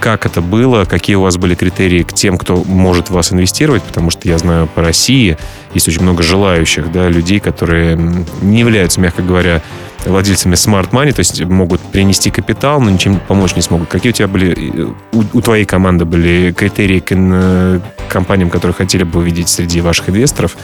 как 0.00 0.24
это 0.24 0.40
было, 0.40 0.86
какие 0.86 1.16
у 1.16 1.20
вас 1.20 1.36
были 1.36 1.54
критерии 1.54 2.04
к 2.04 2.12
тем, 2.14 2.38
кто 2.38 2.64
может 2.64 3.10
в 3.10 3.12
вас 3.12 3.32
инвестировать, 3.32 3.82
потому 3.82 4.10
что 4.10 4.26
я 4.28 4.38
знаю 4.38 4.66
по 4.66 4.80
России 4.80 5.36
есть 5.74 5.86
очень 5.88 6.02
много 6.02 6.22
желающих, 6.22 6.90
да, 6.90 7.08
людей, 7.08 7.38
которые 7.38 7.96
не 8.40 8.60
являются, 8.60 8.98
мягко 8.98 9.22
говоря, 9.22 9.62
владельцами 10.06 10.54
smart 10.54 10.90
money, 10.90 11.12
то 11.12 11.20
есть 11.20 11.42
могут 11.44 11.80
принести 11.80 12.30
капитал, 12.30 12.80
но 12.80 12.90
ничем 12.90 13.20
помочь 13.20 13.54
не 13.54 13.62
смогут. 13.62 13.88
Какие 13.88 14.12
у 14.12 14.14
тебя 14.14 14.28
были, 14.28 14.94
у, 15.12 15.22
у 15.32 15.40
твоей 15.40 15.64
команды 15.64 16.04
были 16.04 16.52
критерии 16.52 17.00
к 17.00 17.12
э, 17.12 17.80
компаниям, 18.08 18.50
которые 18.50 18.74
хотели 18.74 19.04
бы 19.04 19.20
увидеть 19.20 19.48
среди 19.48 19.80
ваших 19.80 20.08
инвесторов, 20.08 20.56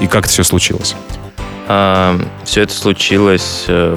и 0.00 0.06
как 0.06 0.24
это 0.24 0.32
все 0.32 0.44
случилось? 0.44 0.94
А, 1.66 2.18
все 2.44 2.62
это 2.62 2.74
случилось 2.74 3.64
э, 3.68 3.96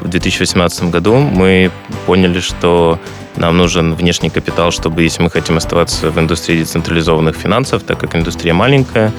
в 0.00 0.08
2018 0.08 0.90
году. 0.90 1.16
Мы 1.16 1.70
поняли, 2.06 2.40
что 2.40 2.98
нам 3.36 3.56
нужен 3.56 3.94
внешний 3.94 4.30
капитал, 4.30 4.70
чтобы, 4.70 5.02
если 5.02 5.22
мы 5.22 5.30
хотим 5.30 5.56
оставаться 5.56 6.10
в 6.10 6.18
индустрии 6.18 6.58
децентрализованных 6.58 7.36
финансов, 7.36 7.82
так 7.82 7.98
как 7.98 8.14
индустрия 8.14 8.54
маленькая, 8.54 9.12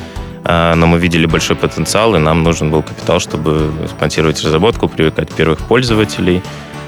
но 0.47 0.85
мы 0.85 0.99
видели 0.99 1.25
большой 1.25 1.55
потенциал, 1.55 2.15
и 2.15 2.19
нам 2.19 2.43
нужен 2.43 2.69
был 2.69 2.83
капитал, 2.83 3.19
чтобы 3.19 3.71
спонсировать 3.89 4.43
разработку, 4.43 4.87
привлекать 4.87 5.33
первых 5.33 5.59
пользователей. 5.59 6.43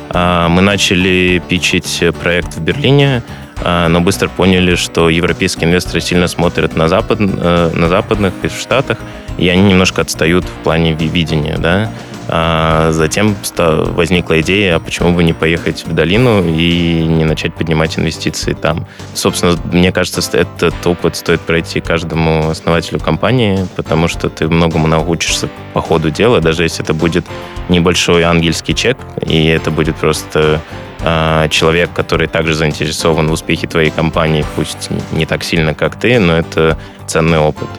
А, 0.10 0.48
мы 0.48 0.62
начали 0.62 1.42
пичить 1.48 2.04
проект 2.22 2.56
в 2.56 2.62
Берлине, 2.62 3.24
а, 3.62 3.88
но 3.88 4.02
быстро 4.02 4.30
поняли, 4.30 4.76
что 4.76 5.10
европейские 5.10 5.68
инвесторы 5.68 6.02
сильно 6.02 6.28
смотрят 6.28 6.76
на, 6.76 6.88
запад, 6.88 7.20
э, 7.20 7.72
на 7.74 7.90
западных 7.90 8.34
и 8.44 8.48
в 8.48 8.54
Штатах, 8.54 9.00
и 9.38 9.50
они 9.50 9.64
немножко 9.64 10.02
отстают 10.02 10.46
в 10.46 10.64
плане 10.64 10.94
видения, 10.94 11.58
да. 11.58 11.92
А 12.30 12.92
затем 12.92 13.36
возникла 13.58 14.42
идея, 14.42 14.76
а 14.76 14.80
почему 14.80 15.14
бы 15.14 15.24
не 15.24 15.34
поехать 15.34 15.86
в 15.86 15.94
долину 15.94 16.44
и 16.44 17.04
не 17.06 17.24
начать 17.24 17.54
поднимать 17.54 17.98
инвестиции 17.98 18.54
там. 18.54 18.86
Собственно, 19.14 19.58
мне 19.72 19.92
кажется, 19.92 20.22
этот 20.38 20.86
опыт 20.86 21.16
стоит 21.16 21.42
пройти 21.42 21.80
каждому 21.80 22.50
основателю 22.50 23.00
компании, 23.00 23.68
потому 23.76 24.08
что 24.08 24.30
ты 24.30 24.48
многому 24.48 24.88
научишься 24.88 25.50
по 25.74 25.82
ходу 25.82 26.10
дела, 26.10 26.42
даже 26.42 26.64
если 26.64 26.84
это 26.84 26.94
будет 26.94 27.26
небольшой 27.70 28.24
ангельский 28.24 28.74
чек, 28.74 28.98
и 29.26 29.46
это 29.48 29.72
будет 29.72 29.96
просто 29.96 30.62
э, 31.02 31.48
человек, 31.50 31.92
который 31.94 32.28
также 32.28 32.54
заинтересован 32.54 33.28
в 33.28 33.32
успехе 33.32 33.68
твоей 33.68 33.90
компании, 33.90 34.46
пусть 34.56 34.90
не 35.12 35.26
так 35.26 35.44
сильно, 35.44 35.74
как 35.74 35.98
ты, 35.98 36.20
но 36.20 36.38
это 36.38 36.78
ценный 37.08 37.40
опыт. 37.40 37.70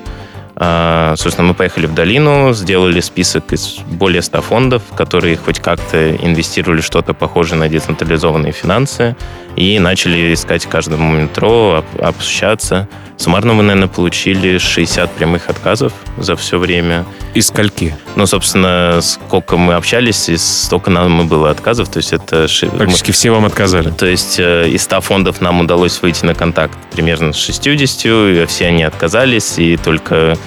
А, 0.60 1.14
собственно, 1.16 1.48
мы 1.48 1.54
поехали 1.54 1.86
в 1.86 1.94
долину, 1.94 2.52
сделали 2.52 3.00
список 3.00 3.52
из 3.52 3.76
более 3.86 4.22
100 4.22 4.42
фондов, 4.42 4.82
которые 4.96 5.36
хоть 5.36 5.60
как-то 5.60 6.16
инвестировали 6.16 6.80
что-то 6.80 7.14
похожее 7.14 7.58
на 7.58 7.68
децентрализованные 7.68 8.52
финансы, 8.52 9.14
и 9.54 9.78
начали 9.78 10.34
искать 10.34 10.66
каждому 10.66 11.12
метро, 11.12 11.84
общаться. 12.00 12.88
Суммарно 13.16 13.54
мы, 13.54 13.64
наверное, 13.64 13.88
получили 13.88 14.58
60 14.58 15.10
прямых 15.12 15.48
отказов 15.48 15.92
за 16.16 16.36
все 16.36 16.58
время. 16.58 17.04
Из 17.34 17.48
скольки? 17.48 17.96
Ну, 18.14 18.26
собственно, 18.26 19.00
сколько 19.00 19.56
мы 19.56 19.74
общались, 19.74 20.28
и 20.28 20.36
столько 20.36 20.90
нам 20.90 21.22
и 21.22 21.24
было 21.24 21.50
отказов. 21.50 21.88
То 21.88 21.96
есть 21.96 22.12
это... 22.12 22.46
Практически 22.76 23.08
мы... 23.08 23.12
все 23.12 23.30
вам 23.30 23.44
отказали. 23.44 23.90
То 23.90 24.06
есть 24.06 24.38
э, 24.38 24.68
из 24.68 24.82
100 24.82 25.00
фондов 25.00 25.40
нам 25.40 25.60
удалось 25.60 26.00
выйти 26.00 26.24
на 26.24 26.34
контакт 26.34 26.78
примерно 26.92 27.32
с 27.32 27.36
60, 27.36 28.04
и 28.06 28.46
все 28.46 28.66
они 28.66 28.84
отказались, 28.84 29.58
и 29.58 29.76
только 29.76 30.38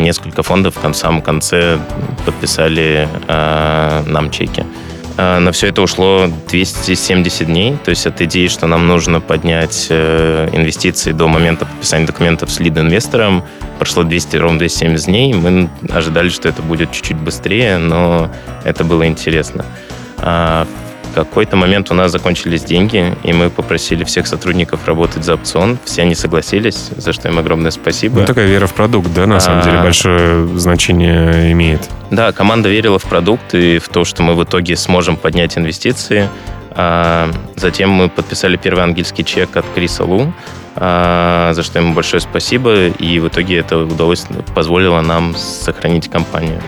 несколько 0.00 0.42
фондов 0.42 0.74
в 0.82 0.94
самом 0.94 1.22
конце 1.22 1.78
подписали 2.24 3.08
э, 3.28 4.02
нам 4.06 4.30
чеки. 4.30 4.64
Э, 5.16 5.38
на 5.38 5.52
все 5.52 5.68
это 5.68 5.82
ушло 5.82 6.28
270 6.48 7.46
дней, 7.46 7.76
то 7.84 7.90
есть 7.90 8.06
от 8.06 8.20
идеи, 8.20 8.48
что 8.48 8.66
нам 8.66 8.86
нужно 8.86 9.20
поднять 9.20 9.86
э, 9.90 10.48
инвестиции 10.52 11.12
до 11.12 11.28
момента 11.28 11.66
подписания 11.66 12.06
документов 12.06 12.50
с 12.50 12.60
лид-инвестором, 12.60 13.44
прошло 13.78 14.02
200, 14.02 14.36
ровно 14.36 14.58
270 14.58 15.06
дней. 15.06 15.34
Мы 15.34 15.68
ожидали, 15.90 16.28
что 16.28 16.48
это 16.48 16.62
будет 16.62 16.92
чуть-чуть 16.92 17.16
быстрее, 17.16 17.78
но 17.78 18.30
это 18.64 18.84
было 18.84 19.06
интересно. 19.06 19.64
Какой-то 21.16 21.56
момент 21.56 21.90
у 21.90 21.94
нас 21.94 22.12
закончились 22.12 22.62
деньги, 22.62 23.16
и 23.22 23.32
мы 23.32 23.48
попросили 23.48 24.04
всех 24.04 24.26
сотрудников 24.26 24.86
работать 24.86 25.24
за 25.24 25.32
опцион. 25.32 25.78
Все 25.86 26.02
они 26.02 26.14
согласились, 26.14 26.90
за 26.94 27.14
что 27.14 27.28
им 27.28 27.38
огромное 27.38 27.70
спасибо. 27.70 28.20
Ну, 28.20 28.26
такая 28.26 28.46
вера 28.46 28.66
в 28.66 28.74
продукт, 28.74 29.08
да, 29.14 29.26
на 29.26 29.40
самом 29.40 29.60
а... 29.60 29.64
деле, 29.64 29.78
большое 29.80 30.46
значение 30.58 31.52
имеет. 31.52 31.88
Да, 32.10 32.32
команда 32.32 32.68
верила 32.68 32.98
в 32.98 33.04
продукт 33.04 33.54
и 33.54 33.78
в 33.78 33.88
то, 33.88 34.04
что 34.04 34.22
мы 34.22 34.34
в 34.34 34.44
итоге 34.44 34.76
сможем 34.76 35.16
поднять 35.16 35.56
инвестиции. 35.56 36.28
А 36.72 37.30
затем 37.54 37.88
мы 37.88 38.10
подписали 38.10 38.58
первый 38.58 38.84
ангельский 38.84 39.24
чек 39.24 39.56
от 39.56 39.64
Криса 39.74 40.04
Лу, 40.04 40.34
а, 40.74 41.54
за 41.54 41.62
что 41.62 41.78
ему 41.78 41.94
большое 41.94 42.20
спасибо, 42.20 42.88
и 42.88 43.20
в 43.20 43.28
итоге 43.28 43.56
это 43.56 43.78
удалось 43.78 44.26
позволило 44.54 45.00
нам 45.00 45.34
сохранить 45.34 46.10
компанию. 46.10 46.60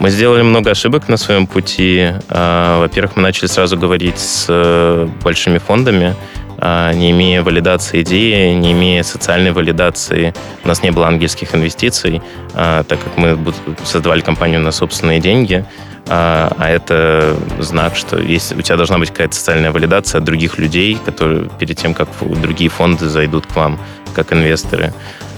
Мы 0.00 0.08
сделали 0.08 0.40
много 0.40 0.70
ошибок 0.70 1.08
на 1.08 1.18
своем 1.18 1.46
пути. 1.46 2.08
А, 2.30 2.80
во-первых, 2.80 3.16
мы 3.16 3.22
начали 3.22 3.48
сразу 3.48 3.76
говорить 3.76 4.18
с 4.18 4.46
э, 4.48 5.06
большими 5.22 5.58
фондами, 5.58 6.16
а, 6.56 6.94
не 6.94 7.10
имея 7.10 7.42
валидации 7.42 8.00
идеи, 8.00 8.54
не 8.54 8.72
имея 8.72 9.02
социальной 9.02 9.52
валидации. 9.52 10.32
У 10.64 10.68
нас 10.68 10.82
не 10.82 10.90
было 10.90 11.06
ангельских 11.06 11.54
инвестиций, 11.54 12.22
а, 12.54 12.82
так 12.84 12.98
как 12.98 13.18
мы 13.18 13.38
создавали 13.84 14.22
компанию 14.22 14.60
на 14.60 14.72
собственные 14.72 15.20
деньги. 15.20 15.66
А 16.12 16.68
это 16.68 17.36
знак, 17.60 17.94
что 17.94 18.18
есть, 18.18 18.56
у 18.56 18.60
тебя 18.62 18.76
должна 18.76 18.98
быть 18.98 19.10
какая-то 19.10 19.36
социальная 19.36 19.70
валидация 19.70 20.18
от 20.18 20.24
других 20.24 20.58
людей, 20.58 20.98
которые 21.04 21.48
перед 21.60 21.76
тем, 21.76 21.94
как 21.94 22.08
другие 22.20 22.68
фонды 22.68 23.08
зайдут 23.08 23.46
к 23.46 23.54
вам 23.54 23.78
как 24.10 24.32
инвесторы. 24.32 24.92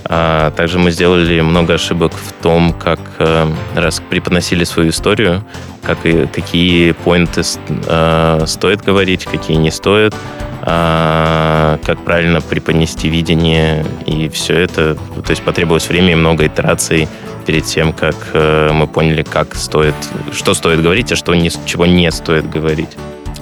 А 0.05 0.51
также 0.51 0.79
мы 0.79 0.91
сделали 0.91 1.41
много 1.41 1.75
ошибок 1.75 2.13
в 2.13 2.33
том, 2.43 2.73
как 2.73 3.01
э, 3.19 3.47
раз 3.75 4.03
преподносили 4.11 4.65
свою 4.65 4.91
историю, 4.91 5.45
как 5.83 6.05
и, 6.05 6.27
какие 6.27 6.93
поинты 6.93 7.43
э, 7.69 8.45
стоит 8.47 8.83
говорить, 8.83 9.25
какие 9.25 9.57
не 9.57 9.71
стоит, 9.71 10.15
э, 10.63 11.79
как 11.85 12.05
правильно 12.05 12.41
преподнести 12.41 13.09
видение, 13.09 13.87
и 14.05 14.29
все 14.29 14.59
это, 14.59 14.97
то 14.97 15.31
есть 15.31 15.43
потребовалось 15.43 15.89
время 15.89 16.13
и 16.13 16.17
много 16.17 16.47
итераций 16.47 17.09
перед 17.47 17.65
тем, 17.65 17.93
как 17.93 18.17
э, 18.33 18.71
мы 18.73 18.87
поняли, 18.87 19.23
как 19.23 19.55
стоит, 19.55 19.95
что 20.33 20.55
стоит 20.55 20.83
говорить, 20.83 21.13
а 21.13 21.17
что 21.17 21.35
не, 21.35 21.51
чего 21.65 21.87
не 21.87 22.11
стоит 22.11 22.49
говорить. 22.49 22.91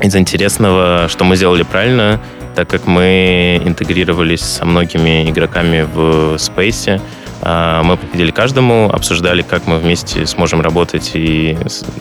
Из 0.02 0.14
интересного, 0.16 1.08
что 1.08 1.24
мы 1.24 1.36
сделали 1.36 1.62
правильно, 1.62 2.20
так 2.54 2.68
как 2.68 2.86
мы 2.86 3.60
интегрировались 3.64 4.42
со 4.42 4.64
многими 4.64 5.28
игроками 5.30 5.82
в 5.82 6.34
Space, 6.36 7.00
мы 7.42 7.96
приходили 7.96 8.30
каждому, 8.30 8.90
обсуждали, 8.92 9.42
как 9.42 9.66
мы 9.66 9.78
вместе 9.78 10.26
сможем 10.26 10.60
работать 10.60 11.12
и 11.14 11.56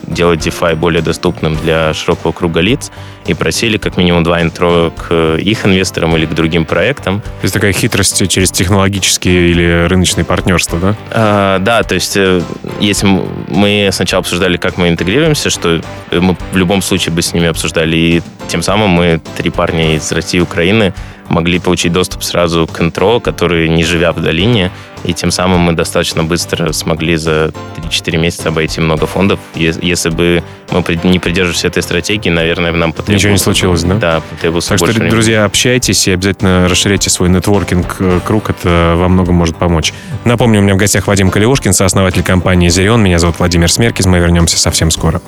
делать 0.08 0.46
DeFi 0.46 0.76
более 0.76 1.02
доступным 1.02 1.56
для 1.56 1.94
широкого 1.94 2.32
круга 2.32 2.60
лиц, 2.60 2.92
и 3.26 3.34
просили 3.34 3.78
как 3.78 3.96
минимум 3.98 4.24
два 4.24 4.42
интро 4.42 4.92
к 4.92 5.38
их 5.38 5.66
инвесторам 5.66 6.16
или 6.18 6.26
к 6.26 6.34
другим 6.34 6.66
проектам. 6.66 7.22
То 7.22 7.44
есть 7.44 7.54
такая 7.54 7.74
хитрость 7.74 8.28
через 8.28 8.52
технологические 8.52 9.52
или 9.52 9.88
рыночные 9.88 10.26
партнерства, 10.26 10.80
да? 10.80 10.96
А, 11.12 11.60
да, 11.60 11.84
то 11.84 11.96
есть 11.96 12.18
э, 12.18 12.42
если 12.80 13.08
мы 13.48 13.90
сначала 13.92 14.22
обсуждали, 14.22 14.58
как 14.58 14.78
мы 14.78 14.90
интегрируемся, 14.90 15.50
что 15.50 15.82
мы 16.12 16.36
в 16.52 16.58
любом 16.58 16.82
случае 16.82 17.14
бы 17.14 17.22
с 17.22 17.34
ними 17.34 17.48
обсуждали, 17.48 17.96
и 17.96 18.22
тем 18.48 18.62
самым 18.62 18.90
мы, 18.90 19.22
три 19.38 19.50
парня 19.52 19.96
из 19.96 20.12
России 20.12 20.40
и 20.40 20.42
Украины, 20.42 20.94
могли 21.30 21.60
получить 21.60 21.94
доступ 21.94 22.24
сразу 22.24 22.68
к 22.68 22.82
интро, 22.82 23.20
которые 23.20 23.70
не 23.70 23.84
живя 23.84 24.12
в 24.12 24.22
долине, 24.22 24.72
и 25.04 25.14
тем 25.14 25.32
самым 25.32 25.62
мы 25.62 25.74
достаточно 25.74 26.24
быстро 26.24 26.72
смогли 26.74 27.16
за 27.16 27.52
3-4 27.78 28.18
месяца 28.18 28.50
обойти 28.50 28.82
много 28.82 29.06
фондов. 29.08 29.40
Если 29.56 30.10
бы 30.10 30.44
мы 30.72 30.84
не 31.04 31.20
придерживались 31.20 31.66
этой 31.66 31.82
стратегии, 31.84 32.30
наверное, 32.30 32.72
нам 32.72 32.92
потребовалось... 32.92 33.22
Ничего 33.22 33.32
не 33.34 33.38
случилось, 33.40 33.84
да? 33.84 33.96
Да, 33.96 34.22
потребовалось 34.30 34.66
Так 34.66 34.78
что, 34.78 34.88
времени. 34.88 35.10
друзья, 35.10 35.46
общайтесь 35.46 36.08
и 36.08 36.12
обязательно 36.12 36.68
расширяйте 36.70 37.10
свой 37.10 37.30
нетворкинг 37.30 37.96
э, 38.00 38.20
круг, 38.26 38.50
это 38.50 38.96
во 38.98 39.08
многом 39.08 39.36
может 39.36 39.58
помочь. 39.58 39.94
Напомню, 40.26 40.60
у 40.60 40.64
меня 40.64 40.76
в 40.76 40.78
гостях 40.78 41.08
Вадим 41.08 41.32
Калиошкин, 41.32 41.74
сооснователь 41.74 42.24
компании 42.24 42.70
«Зерион». 42.70 43.02
Меня 43.04 43.20
зовут 43.20 43.40
Владимир 43.40 43.72
Смеркис, 43.72 44.06
мы 44.06 44.20
вернемся 44.20 44.58
совсем 44.58 44.92
скоро. 44.92 45.22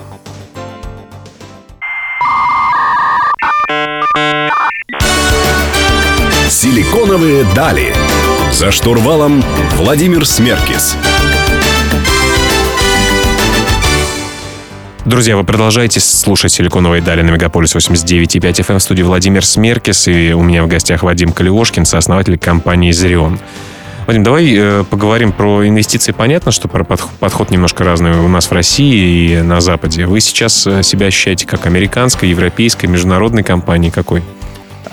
Силиконовые 6.50 7.46
дали. 7.56 7.94
За 8.52 8.70
штурвалом 8.70 9.44
Владимир 9.78 10.26
Смеркис. 10.26 10.96
Друзья, 15.06 15.36
вы 15.36 15.44
продолжаете 15.44 16.00
слушать 16.00 16.52
«Силиконовые 16.52 17.02
дали» 17.02 17.22
на 17.22 17.32
Мегаполис 17.32 17.76
89.5 17.76 18.40
FM 18.40 18.78
в 18.78 18.84
студии 18.84 19.04
Владимир 19.04 19.46
Смеркис, 19.46 20.08
и 20.08 20.34
у 20.34 20.44
меня 20.44 20.64
в 20.64 20.68
гостях 20.68 21.02
Вадим 21.04 21.32
Калиошкин, 21.32 21.86
сооснователь 21.86 22.38
компании 22.38 22.92
«Зерион». 22.92 23.40
Вадим, 24.06 24.24
давай 24.24 24.54
э, 24.54 24.84
поговорим 24.90 25.32
про 25.32 25.68
инвестиции. 25.68 26.12
Понятно, 26.12 26.52
что 26.52 26.68
про 26.68 26.84
подход, 26.84 27.12
подход 27.20 27.50
немножко 27.50 27.84
разный 27.84 28.12
у 28.12 28.28
нас 28.28 28.48
в 28.48 28.52
России 28.52 29.32
и 29.32 29.42
на 29.42 29.62
Западе. 29.62 30.06
Вы 30.06 30.20
сейчас 30.20 30.68
э, 30.68 30.84
себя 30.84 31.08
ощущаете 31.08 31.48
как 31.48 31.66
американской, 31.66 32.30
европейской, 32.30 32.88
международной 32.88 33.44
компании 33.44 33.90
какой? 33.90 34.24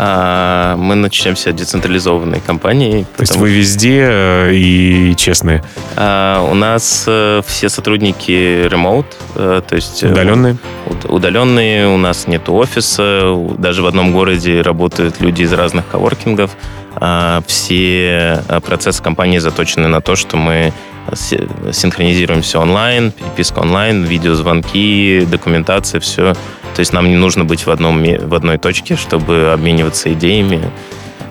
А 0.00 0.76
мы 0.76 0.94
начнемся 0.94 1.50
децентрализованной 1.52 2.40
компанией. 2.40 3.04
То 3.16 3.22
есть 3.22 3.34
вы 3.34 3.50
везде 3.50 4.06
э, 4.08 4.54
и 4.54 5.16
честные? 5.16 5.64
А, 5.96 6.40
у 6.48 6.54
нас 6.54 7.04
э, 7.08 7.42
все 7.44 7.68
сотрудники 7.68 8.68
remote, 8.68 9.06
э, 9.34 9.60
то 9.68 9.74
есть... 9.74 10.04
Удаленные? 10.04 10.56
Удаленные, 11.02 11.88
у 11.88 11.96
нас 11.96 12.28
нет 12.28 12.48
офиса, 12.48 13.34
даже 13.58 13.82
в 13.82 13.86
одном 13.86 14.12
городе 14.12 14.62
работают 14.62 15.20
люди 15.20 15.42
из 15.42 15.52
разных 15.52 15.88
коворкингов. 15.88 16.52
А, 16.94 17.42
все 17.48 18.44
процессы 18.64 19.02
компании 19.02 19.38
заточены 19.38 19.88
на 19.88 20.00
то, 20.00 20.14
что 20.14 20.36
мы 20.36 20.72
синхронизируемся 21.14 22.58
онлайн, 22.60 23.12
переписка 23.12 23.60
онлайн, 23.60 24.04
видеозвонки, 24.04 25.26
документация, 25.30 26.00
все. 26.00 26.34
То 26.74 26.80
есть 26.80 26.92
нам 26.92 27.08
не 27.08 27.16
нужно 27.16 27.44
быть 27.44 27.66
в, 27.66 27.70
одном, 27.70 28.02
в 28.02 28.34
одной 28.34 28.58
точке, 28.58 28.96
чтобы 28.96 29.50
обмениваться 29.52 30.12
идеями. 30.12 30.70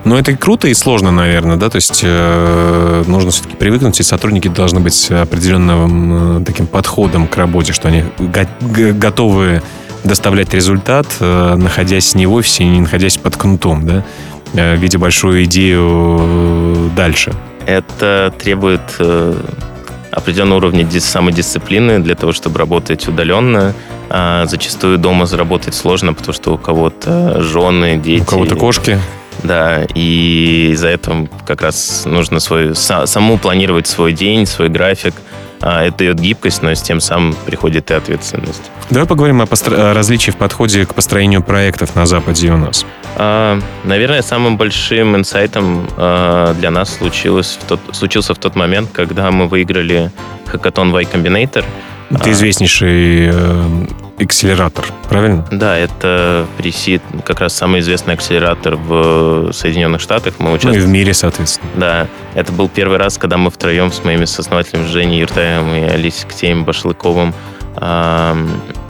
Но 0.04 0.18
это 0.18 0.32
и 0.32 0.36
круто, 0.36 0.68
и 0.68 0.74
сложно, 0.74 1.12
наверное, 1.12 1.58
да, 1.58 1.70
то 1.70 1.76
есть 1.76 2.02
э, 2.04 3.04
нужно 3.08 3.32
все-таки 3.32 3.56
привыкнуть, 3.58 4.00
и 4.00 4.04
сотрудники 4.04 4.48
должны 4.48 4.80
быть 4.80 5.12
определенным 5.12 6.42
э, 6.42 6.46
таким 6.46 6.66
подходом 6.66 7.28
к 7.28 7.36
работе, 7.36 7.74
что 7.74 7.90
они 7.90 8.04
го- 8.18 8.94
готовы 8.94 9.62
доставлять 10.06 10.54
результат, 10.54 11.08
э, 11.20 11.56
находясь 11.56 12.16
не 12.16 12.26
в 12.26 12.34
офисе, 12.34 12.64
не 12.64 12.80
находясь 12.80 13.18
под 13.18 13.36
кнутом, 13.36 13.86
да, 13.86 14.06
э, 14.54 14.78
видя 14.78 14.98
большую 14.98 15.44
идею 15.44 16.18
э, 16.20 16.90
дальше. 16.96 17.34
Это 17.68 18.34
требует 18.40 18.82
э, 19.00 19.34
определенного 20.12 20.58
уровня 20.60 20.84
дис- 20.84 21.02
самодисциплины 21.02 22.00
для 22.00 22.16
того, 22.16 22.32
чтобы 22.32 22.58
работать 22.60 23.08
удаленно. 23.08 23.74
А 24.10 24.46
зачастую 24.46 24.98
дома 24.98 25.26
заработать 25.26 25.76
сложно, 25.76 26.14
потому 26.14 26.34
что 26.34 26.54
у 26.54 26.58
кого-то 26.58 27.42
жены, 27.42 27.98
дети. 27.98 28.22
У 28.22 28.26
кого-то 28.26 28.56
кошки. 28.56 29.00
Да, 29.44 29.84
и 29.94 30.70
из-за 30.72 30.88
этого 30.88 31.28
как 31.46 31.62
раз 31.62 32.04
нужно 32.06 32.40
свой, 32.40 32.70
са- 32.70 33.06
саму 33.06 33.38
планировать 33.38 33.86
свой 33.86 34.14
день, 34.14 34.46
свой 34.46 34.70
график. 34.70 35.14
А 35.62 35.84
это 35.84 35.98
дает 36.00 36.20
гибкость, 36.20 36.62
но 36.62 36.74
с 36.74 36.82
тем 36.82 37.00
самым 37.00 37.36
приходит 37.46 37.90
и 37.92 37.94
ответственность. 37.94 38.72
Давай 38.90 39.08
поговорим 39.08 39.42
о, 39.42 39.46
постро- 39.46 39.76
о 39.76 39.94
различии 39.94 40.32
в 40.32 40.36
подходе 40.38 40.86
к 40.86 40.94
построению 40.94 41.42
проектов 41.42 41.96
на 41.96 42.06
Западе 42.06 42.48
и 42.48 42.50
у 42.52 42.58
нас. 42.58 42.86
А, 43.16 43.60
Наверное, 43.84 44.22
самым 44.22 44.58
большим 44.58 45.16
инсайтом 45.16 45.88
а, 45.98 46.54
для 46.54 46.70
нас 46.72 46.96
случилось 46.96 47.58
в 47.62 47.66
тот, 47.68 47.80
случился 47.92 48.34
в 48.34 48.38
тот 48.38 48.56
момент, 48.56 48.90
когда 48.94 49.32
мы 49.32 49.48
выиграли 49.48 50.12
хакатон 50.46 50.92
Y 50.92 51.04
Combinator. 51.12 51.66
Это 52.12 52.30
А. 52.30 52.32
известнейший 52.32 53.30
э, 53.34 53.88
акселератор, 54.20 54.86
правильно? 55.10 55.46
Да, 55.52 55.78
это 55.78 56.48
Пресид, 56.58 57.02
как 57.24 57.40
раз 57.40 57.56
самый 57.56 57.82
известный 57.82 58.16
акселератор 58.16 58.76
в 58.76 59.52
Соединенных 59.54 60.02
Штатах. 60.02 60.36
Мы 60.40 60.46
Ну 60.46 60.52
и 60.52 60.56
участвовали. 60.56 60.86
в 60.86 60.88
мире, 60.88 61.14
соответственно. 61.14 61.70
Да, 61.76 62.08
это 62.34 62.52
был 62.52 62.68
первый 62.68 62.98
раз, 62.98 63.18
когда 63.18 63.38
мы 63.38 63.52
втроем 63.52 63.92
с 63.92 64.04
моими 64.04 64.26
сооснователями 64.26 64.88
Женей 64.88 65.20
Юртаевым 65.22 65.76
и 65.76 65.82
Алексеем 65.82 66.66
Башлыковым 66.66 67.34
ам, 67.76 68.50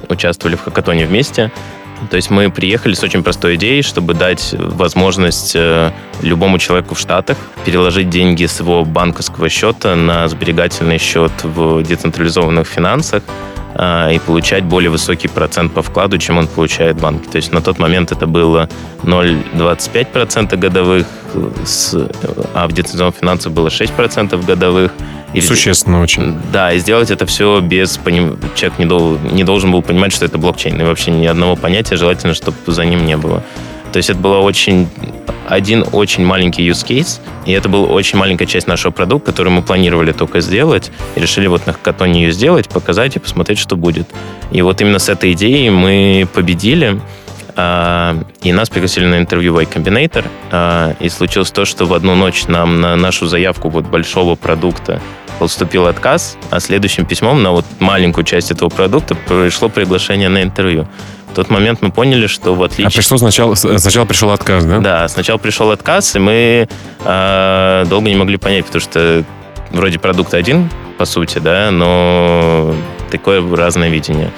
участвовали 0.09 0.55
в 0.55 0.61
хакатоне 0.61 1.05
вместе. 1.05 1.51
То 2.11 2.15
есть 2.15 2.29
мы 2.29 2.51
приехали 2.51 2.93
с 2.93 3.01
очень 3.03 3.23
простой 3.23 3.55
идеей, 3.55 3.81
чтобы 3.81 4.13
дать 4.13 4.53
возможность 4.57 5.53
э, 5.55 5.91
любому 6.21 6.59
человеку 6.59 6.93
в 6.93 6.99
Штатах 6.99 7.37
переложить 7.65 8.09
деньги 8.09 8.45
с 8.45 8.59
его 8.59 8.85
банковского 8.85 9.49
счета 9.49 9.95
на 9.95 10.27
сберегательный 10.27 10.99
счет 10.99 11.31
в 11.43 11.81
децентрализованных 11.81 12.67
финансах 12.67 13.23
и 13.79 14.19
получать 14.25 14.63
более 14.63 14.89
высокий 14.89 15.27
процент 15.27 15.73
по 15.73 15.83
вкладу, 15.83 16.17
чем 16.17 16.37
он 16.37 16.47
получает 16.47 16.97
в 16.97 17.01
банке. 17.01 17.29
То 17.29 17.35
есть 17.35 17.51
на 17.51 17.61
тот 17.61 17.77
момент 17.77 18.11
это 18.11 18.25
было 18.25 18.69
0,25% 19.03 20.57
годовых, 20.57 21.05
э, 21.35 22.07
а 22.55 22.67
в 22.67 22.73
децентрализованных 22.73 23.19
финансах 23.19 23.53
было 23.53 23.67
6% 23.67 24.45
годовых. 24.45 24.91
И 25.33 25.41
Существенно 25.41 26.01
очень. 26.01 26.37
да, 26.51 26.71
и 26.71 26.79
сделать 26.79 27.11
это 27.11 27.25
все 27.25 27.59
без 27.59 27.97
поним... 27.97 28.39
Человек 28.55 28.79
не, 28.79 28.85
дол... 28.85 29.17
не 29.31 29.43
должен 29.43 29.71
был 29.71 29.81
понимать, 29.81 30.13
что 30.13 30.25
это 30.25 30.37
блокчейн. 30.37 30.79
И 30.81 30.83
вообще 30.83 31.11
ни 31.11 31.27
одного 31.27 31.55
понятия 31.55 31.97
желательно, 31.97 32.33
чтобы 32.33 32.57
за 32.65 32.85
ним 32.85 33.05
не 33.05 33.17
было. 33.17 33.43
То 33.91 33.97
есть 33.97 34.09
это 34.09 34.19
была 34.19 34.39
очень 34.39 34.87
один 35.47 35.85
очень 35.91 36.25
маленький 36.25 36.67
use 36.67 36.85
case, 36.85 37.19
и 37.45 37.53
это 37.53 37.69
была 37.69 37.87
очень 37.87 38.19
маленькая 38.19 38.45
часть 38.45 38.67
нашего 38.67 38.91
продукта, 38.91 39.31
который 39.31 39.49
мы 39.49 39.61
планировали 39.61 40.11
только 40.11 40.41
сделать, 40.41 40.91
и 41.15 41.21
решили 41.21 41.47
вот 41.47 41.65
на 41.65 41.73
хакатоне 41.73 42.23
ее 42.23 42.31
сделать, 42.31 42.67
показать 42.67 43.15
и 43.15 43.19
посмотреть, 43.19 43.59
что 43.59 43.75
будет. 43.75 44.07
И 44.51 44.61
вот 44.61 44.81
именно 44.81 44.99
с 44.99 45.09
этой 45.09 45.31
идеей 45.31 45.69
мы 45.69 46.27
победили, 46.33 46.99
а, 47.55 48.17
и 48.43 48.51
нас 48.51 48.69
пригласили 48.69 49.05
на 49.05 49.17
интервью 49.17 49.53
в 49.53 49.59
Y 49.59 49.67
Combinator, 49.73 50.25
а, 50.51 50.95
и 50.99 51.09
случилось 51.09 51.51
то, 51.51 51.65
что 51.65 51.85
в 51.85 51.93
одну 51.93 52.15
ночь 52.15 52.47
нам 52.47 52.81
на 52.81 52.95
нашу 52.95 53.25
заявку 53.25 53.69
вот 53.69 53.85
большого 53.85 54.35
продукта 54.35 55.01
поступил 55.39 55.87
отказ, 55.87 56.37
а 56.49 56.59
следующим 56.59 57.05
письмом 57.05 57.41
на 57.43 57.51
вот 57.51 57.65
маленькую 57.79 58.25
часть 58.25 58.51
этого 58.51 58.69
продукта 58.69 59.15
пришло 59.15 59.69
приглашение 59.69 60.29
на 60.29 60.43
интервью. 60.43 60.87
В 61.27 61.35
тот 61.35 61.49
момент 61.49 61.81
мы 61.81 61.91
поняли, 61.91 62.27
что 62.27 62.55
в 62.55 62.63
А 62.63 62.65
отличие... 62.65 62.91
пришло 62.91 63.17
сначала, 63.17 63.53
сначала 63.55 64.05
пришел 64.05 64.31
отказ, 64.31 64.65
да? 64.65 64.79
Да, 64.79 65.07
сначала 65.07 65.37
пришел 65.37 65.69
отказ, 65.71 66.15
и 66.15 66.19
мы 66.19 66.67
э, 67.05 67.85
долго 67.89 68.09
не 68.09 68.15
могли 68.15 68.37
понять, 68.37 68.65
потому 68.65 68.81
что 68.81 69.23
вроде 69.71 69.99
продукт 69.99 70.33
один, 70.33 70.69
по 70.97 71.05
сути, 71.05 71.39
да, 71.39 71.69
но 71.71 72.73
такое 73.11 73.43
разное 73.55 73.89
видение. 73.89 74.31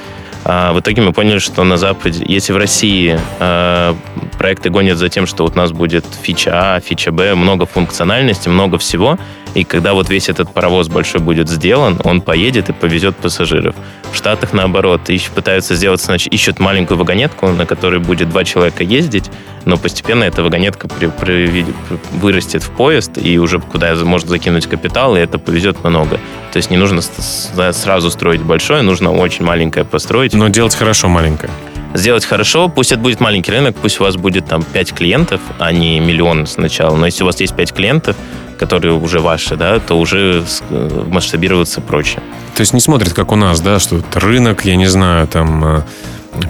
А 0.45 0.73
в 0.73 0.79
итоге 0.79 1.01
мы 1.01 1.11
поняли, 1.13 1.39
что 1.39 1.63
на 1.63 1.77
Западе, 1.77 2.23
если 2.27 2.53
в 2.53 2.57
России 2.57 3.19
э, 3.39 3.93
проекты 4.37 4.69
гонят 4.69 4.97
за 4.97 5.09
тем, 5.09 5.27
что 5.27 5.43
вот 5.43 5.53
у 5.55 5.57
нас 5.57 5.71
будет 5.71 6.05
фича 6.21 6.51
А, 6.75 6.79
фича 6.79 7.11
Б, 7.11 7.35
много 7.35 7.65
функциональности, 7.65 8.49
много 8.49 8.77
всего, 8.77 9.17
и 9.55 9.63
когда 9.63 9.93
вот 9.93 10.09
весь 10.09 10.29
этот 10.29 10.53
паровоз 10.53 10.87
большой 10.89 11.21
будет 11.21 11.49
сделан, 11.49 11.99
он 12.03 12.21
поедет 12.21 12.69
и 12.69 12.73
повезет 12.73 13.15
пассажиров. 13.17 13.75
В 14.11 14.15
Штатах, 14.15 14.53
наоборот, 14.53 15.01
ищ- 15.09 15.29
пытаются 15.33 15.75
сделать, 15.75 16.01
значит, 16.01 16.31
ищут 16.31 16.59
маленькую 16.59 16.97
вагонетку, 16.99 17.47
на 17.47 17.65
которой 17.65 17.99
будет 17.99 18.29
два 18.29 18.43
человека 18.43 18.83
ездить, 18.83 19.29
но 19.65 19.75
постепенно 19.77 20.23
эта 20.23 20.43
вагонетка 20.43 20.87
при- 20.87 21.07
при- 21.07 21.65
вырастет 22.11 22.61
в 22.63 22.69
поезд, 22.69 23.17
и 23.17 23.39
уже 23.39 23.59
куда 23.59 23.93
может 23.95 24.27
закинуть 24.29 24.67
капитал, 24.67 25.15
и 25.17 25.19
это 25.19 25.39
повезет 25.39 25.83
много. 25.83 26.19
То 26.51 26.57
есть 26.57 26.69
не 26.71 26.77
нужно 26.77 27.01
сразу 27.01 28.11
строить 28.11 28.41
большое, 28.41 28.83
нужно 28.83 29.11
очень 29.11 29.45
маленькое 29.45 29.83
построить. 29.85 30.28
Но 30.33 30.47
делать 30.49 30.75
хорошо 30.75 31.07
маленькое. 31.09 31.51
Сделать 31.93 32.23
хорошо, 32.23 32.69
пусть 32.69 32.91
это 32.91 33.01
будет 33.01 33.19
маленький 33.19 33.51
рынок, 33.51 33.75
пусть 33.81 33.99
у 33.99 34.03
вас 34.03 34.15
будет 34.15 34.45
там 34.45 34.63
5 34.63 34.93
клиентов, 34.93 35.41
а 35.57 35.71
не 35.71 35.99
миллион 35.99 36.45
сначала. 36.45 36.95
Но 36.95 37.07
если 37.07 37.23
у 37.23 37.25
вас 37.25 37.39
есть 37.39 37.55
5 37.55 37.73
клиентов, 37.73 38.15
которые 38.59 38.93
уже 38.93 39.19
ваши, 39.19 39.55
да, 39.55 39.79
то 39.79 39.97
уже 39.97 40.43
э, 40.69 41.03
масштабироваться 41.07 41.81
проще. 41.81 42.19
То 42.55 42.61
есть 42.61 42.73
не 42.73 42.79
смотрят, 42.79 43.13
как 43.13 43.31
у 43.31 43.35
нас, 43.35 43.59
да, 43.61 43.79
что 43.79 44.01
рынок, 44.13 44.65
я 44.65 44.75
не 44.75 44.85
знаю, 44.85 45.27
там 45.27 45.65
э, 45.65 45.81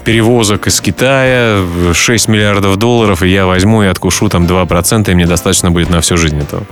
перевозок 0.04 0.66
из 0.66 0.80
Китая, 0.80 1.64
6 1.94 2.28
миллиардов 2.28 2.76
долларов, 2.76 3.22
и 3.22 3.28
я 3.28 3.46
возьму 3.46 3.82
и 3.82 3.86
откушу 3.86 4.28
там 4.28 4.46
2%, 4.46 5.10
и 5.10 5.14
мне 5.14 5.26
достаточно 5.26 5.70
будет 5.70 5.88
на 5.88 6.00
всю 6.00 6.16
жизнь 6.16 6.38
этого. 6.38 6.64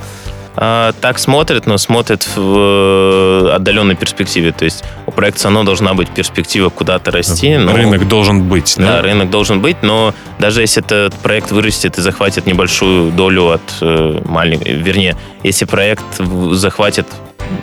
А, 0.60 0.92
так 1.00 1.20
смотрят, 1.20 1.66
но 1.66 1.78
смотрят 1.78 2.28
в 2.34 2.56
э, 2.56 3.50
отдаленной 3.54 3.94
перспективе. 3.94 4.50
То 4.50 4.64
есть 4.64 4.82
у 5.06 5.12
проекта 5.12 5.42
САНО 5.42 5.64
должна 5.64 5.94
быть 5.94 6.10
перспектива 6.10 6.68
куда-то 6.68 7.12
расти. 7.12 7.56
но- 7.56 7.76
Рынок 7.76 8.08
должен 8.08 8.42
быть, 8.48 8.74
Да, 8.76 8.96
да? 8.96 9.02
рынок 9.02 9.30
должен 9.30 9.60
быть, 9.60 9.82
но 9.82 10.12
даже 10.40 10.60
если 10.62 10.82
этот 10.84 11.14
проект 11.14 11.52
вырастет 11.52 11.98
и 11.98 12.00
захватит 12.02 12.46
небольшую 12.46 13.12
долю 13.12 13.50
от 13.50 13.62
э, 13.80 14.20
маленькой, 14.24 14.72
вернее, 14.74 15.16
если 15.44 15.64
проект 15.64 16.04
захватит 16.50 17.06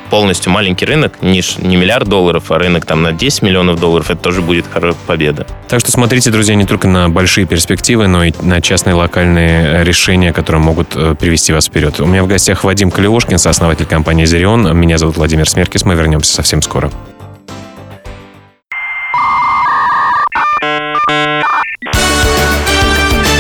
полностью 0.10 0.52
маленький 0.52 0.86
рынок, 0.86 1.22
не, 1.22 1.42
не 1.60 1.76
миллиард 1.76 2.08
долларов, 2.08 2.52
а 2.52 2.60
рынок 2.60 2.86
там 2.86 3.02
на 3.02 3.12
10 3.12 3.42
миллионов 3.42 3.80
долларов, 3.80 4.12
это 4.12 4.20
тоже 4.22 4.42
будет 4.42 4.66
хорошая 4.72 5.00
победа. 5.08 5.48
Так 5.68 5.80
что 5.80 5.92
смотрите, 5.92 6.32
друзья, 6.32 6.56
не 6.56 6.66
только 6.66 6.88
на 6.88 7.10
большие 7.10 7.46
перспективы, 7.46 8.08
но 8.08 8.24
и 8.24 8.34
на 8.42 8.62
частные 8.62 8.94
локальные 8.94 9.84
решения, 9.84 10.34
которые 10.34 10.62
могут 10.62 10.96
э, 10.96 11.16
привести 11.20 11.54
вас 11.54 11.66
вперед. 11.66 12.00
У 12.00 12.06
меня 12.06 12.24
в 12.24 12.28
гостях 12.28 12.64
Вадим 12.64 12.92
Калиошкин, 12.92 13.38
сооснователь 13.38 13.86
компании 13.86 14.26
«Зерион». 14.26 14.78
Меня 14.78 14.98
зовут 14.98 15.18
Владимир 15.18 15.48
Смеркис. 15.48 15.84
Мы 15.86 15.96
вернемся 15.96 16.34
совсем 16.34 16.62
скоро. 16.62 16.92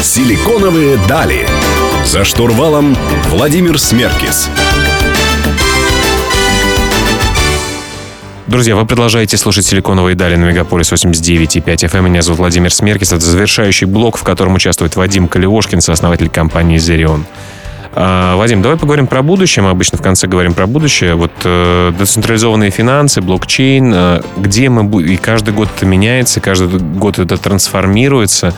Силиконовые 0.01 0.97
дали. 1.09 1.47
За 2.05 2.23
штурвалом 2.23 2.95
Владимир 3.29 3.79
Смеркис. 3.79 4.49
Друзья, 8.47 8.75
вы 8.75 8.85
продолжаете 8.85 9.37
слушать 9.37 9.65
«Силиконовые 9.65 10.15
дали» 10.15 10.35
на 10.35 10.45
Мегаполис 10.45 10.91
89.5 10.91 11.65
FM. 11.65 12.01
Меня 12.03 12.21
зовут 12.21 12.37
Владимир 12.37 12.71
Смеркис. 12.71 13.11
Это 13.11 13.25
завершающий 13.25 13.87
блок, 13.87 14.17
в 14.17 14.23
котором 14.23 14.53
участвует 14.53 14.95
Вадим 14.95 15.27
Калиошкин, 15.27 15.81
сооснователь 15.81 16.29
компании 16.29 16.77
«Зерион». 16.77 17.25
А, 17.95 18.35
Вадим, 18.35 18.61
давай 18.61 18.77
поговорим 18.77 19.07
про 19.07 19.23
будущее. 19.23 19.63
Мы 19.63 19.71
обычно 19.71 19.97
в 19.97 20.03
конце 20.03 20.27
говорим 20.27 20.53
про 20.53 20.67
будущее. 20.67 21.15
Вот 21.15 21.31
э, 21.43 21.91
децентрализованные 21.97 22.69
финансы, 22.69 23.19
блокчейн, 23.19 23.91
э, 23.91 24.21
где 24.37 24.69
мы 24.69 24.83
будем... 24.83 25.09
И 25.09 25.17
каждый 25.17 25.51
год 25.51 25.69
это 25.75 25.87
меняется, 25.87 26.39
каждый 26.39 26.79
год 26.79 27.17
это 27.17 27.37
трансформируется. 27.37 28.53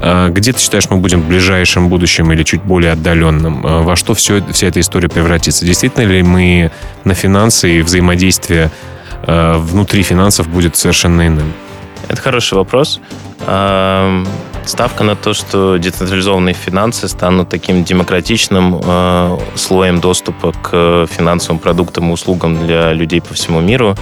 Э, 0.00 0.28
где 0.30 0.52
ты 0.52 0.60
считаешь, 0.60 0.88
мы 0.90 0.98
будем 0.98 1.22
в 1.22 1.26
ближайшем 1.26 1.88
будущем 1.88 2.30
или 2.30 2.44
чуть 2.44 2.62
более 2.62 2.92
отдаленном? 2.92 3.66
Э, 3.66 3.82
во 3.82 3.96
что 3.96 4.14
все, 4.14 4.44
вся 4.52 4.68
эта 4.68 4.78
история 4.78 5.08
превратится? 5.08 5.66
Действительно 5.66 6.04
ли 6.04 6.22
мы 6.22 6.70
на 7.02 7.14
финансы 7.14 7.78
и 7.78 7.82
взаимодействие 7.82 8.70
внутри 9.26 10.02
финансов 10.02 10.48
будет 10.48 10.76
совершенно 10.76 11.26
иным? 11.26 11.52
Это 12.08 12.20
хороший 12.20 12.54
вопрос. 12.54 13.00
Ам, 13.46 14.26
Ставка 14.66 15.04
на 15.04 15.14
то, 15.14 15.34
что 15.34 15.76
децентрализованные 15.76 16.54
финансы 16.54 17.06
станут 17.08 17.50
таким 17.50 17.84
демократичным 17.84 18.80
э, 18.82 19.38
слоем 19.56 20.00
доступа 20.00 20.52
к 20.52 21.06
финансовым 21.10 21.58
продуктам 21.58 22.08
и 22.08 22.12
услугам 22.12 22.66
для 22.66 22.92
людей 22.94 23.20
по 23.20 23.34
всему 23.34 23.60
миру, 23.60 23.94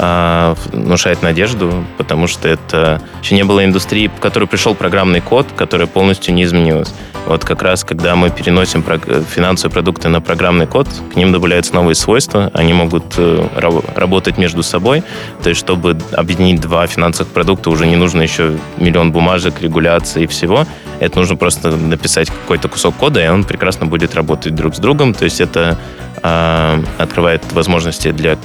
э, 0.00 0.54
внушает 0.72 1.22
надежду, 1.22 1.84
потому 1.98 2.26
что 2.26 2.48
это 2.48 3.02
еще 3.22 3.34
не 3.34 3.44
было 3.44 3.64
индустрии, 3.64 4.08
в 4.08 4.20
которую 4.20 4.48
пришел 4.48 4.74
программный 4.74 5.20
код, 5.20 5.46
которая 5.56 5.86
полностью 5.86 6.34
не 6.34 6.44
изменилась. 6.44 6.92
Вот 7.26 7.44
как 7.44 7.62
раз, 7.62 7.84
когда 7.84 8.16
мы 8.16 8.30
переносим 8.30 8.82
финансовые 8.82 9.72
продукты 9.72 10.08
на 10.08 10.20
программный 10.20 10.66
код, 10.66 10.88
к 11.12 11.16
ним 11.16 11.32
добавляются 11.32 11.74
новые 11.74 11.94
свойства, 11.94 12.50
они 12.54 12.72
могут 12.72 13.14
э, 13.18 13.46
работать 13.94 14.38
между 14.38 14.62
собой. 14.62 15.04
То 15.42 15.50
есть, 15.50 15.60
чтобы 15.60 15.98
объединить 16.12 16.60
два 16.60 16.86
финансовых 16.86 17.32
продукта, 17.32 17.70
уже 17.70 17.86
не 17.86 17.96
нужно 17.96 18.22
еще 18.22 18.56
миллион 18.78 19.12
бумажек, 19.12 19.60
регуляции 19.60 20.24
и 20.24 20.26
всего. 20.26 20.66
Это 20.98 21.18
нужно 21.18 21.36
просто 21.36 21.70
написать 21.76 22.28
какой-то 22.28 22.68
кусок 22.68 22.96
кода, 22.96 23.22
и 23.22 23.28
он 23.28 23.44
прекрасно 23.44 23.86
будет 23.86 24.14
работать 24.14 24.54
друг 24.54 24.74
с 24.74 24.78
другом. 24.78 25.12
То 25.12 25.24
есть 25.24 25.40
это 25.40 25.78
э, 26.22 26.82
открывает 26.98 27.42
возможности 27.52 28.12
для 28.12 28.38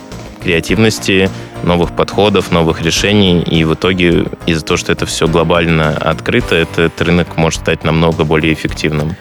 креативности, 0.43 1.29
новых 1.65 1.95
подходов, 1.95 2.51
новых 2.51 2.81
решений. 2.81 3.41
И 3.41 3.63
в 3.63 3.73
итоге 3.73 4.25
из-за 4.45 4.63
того, 4.63 4.77
что 4.77 4.91
это 4.91 5.05
все 5.05 5.27
глобально 5.27 5.89
открыто, 5.97 6.55
этот 6.55 7.01
рынок 7.01 7.37
может 7.37 7.61
стать 7.61 7.83
намного 7.83 8.23
более 8.23 8.53
эффективным. 8.53 9.15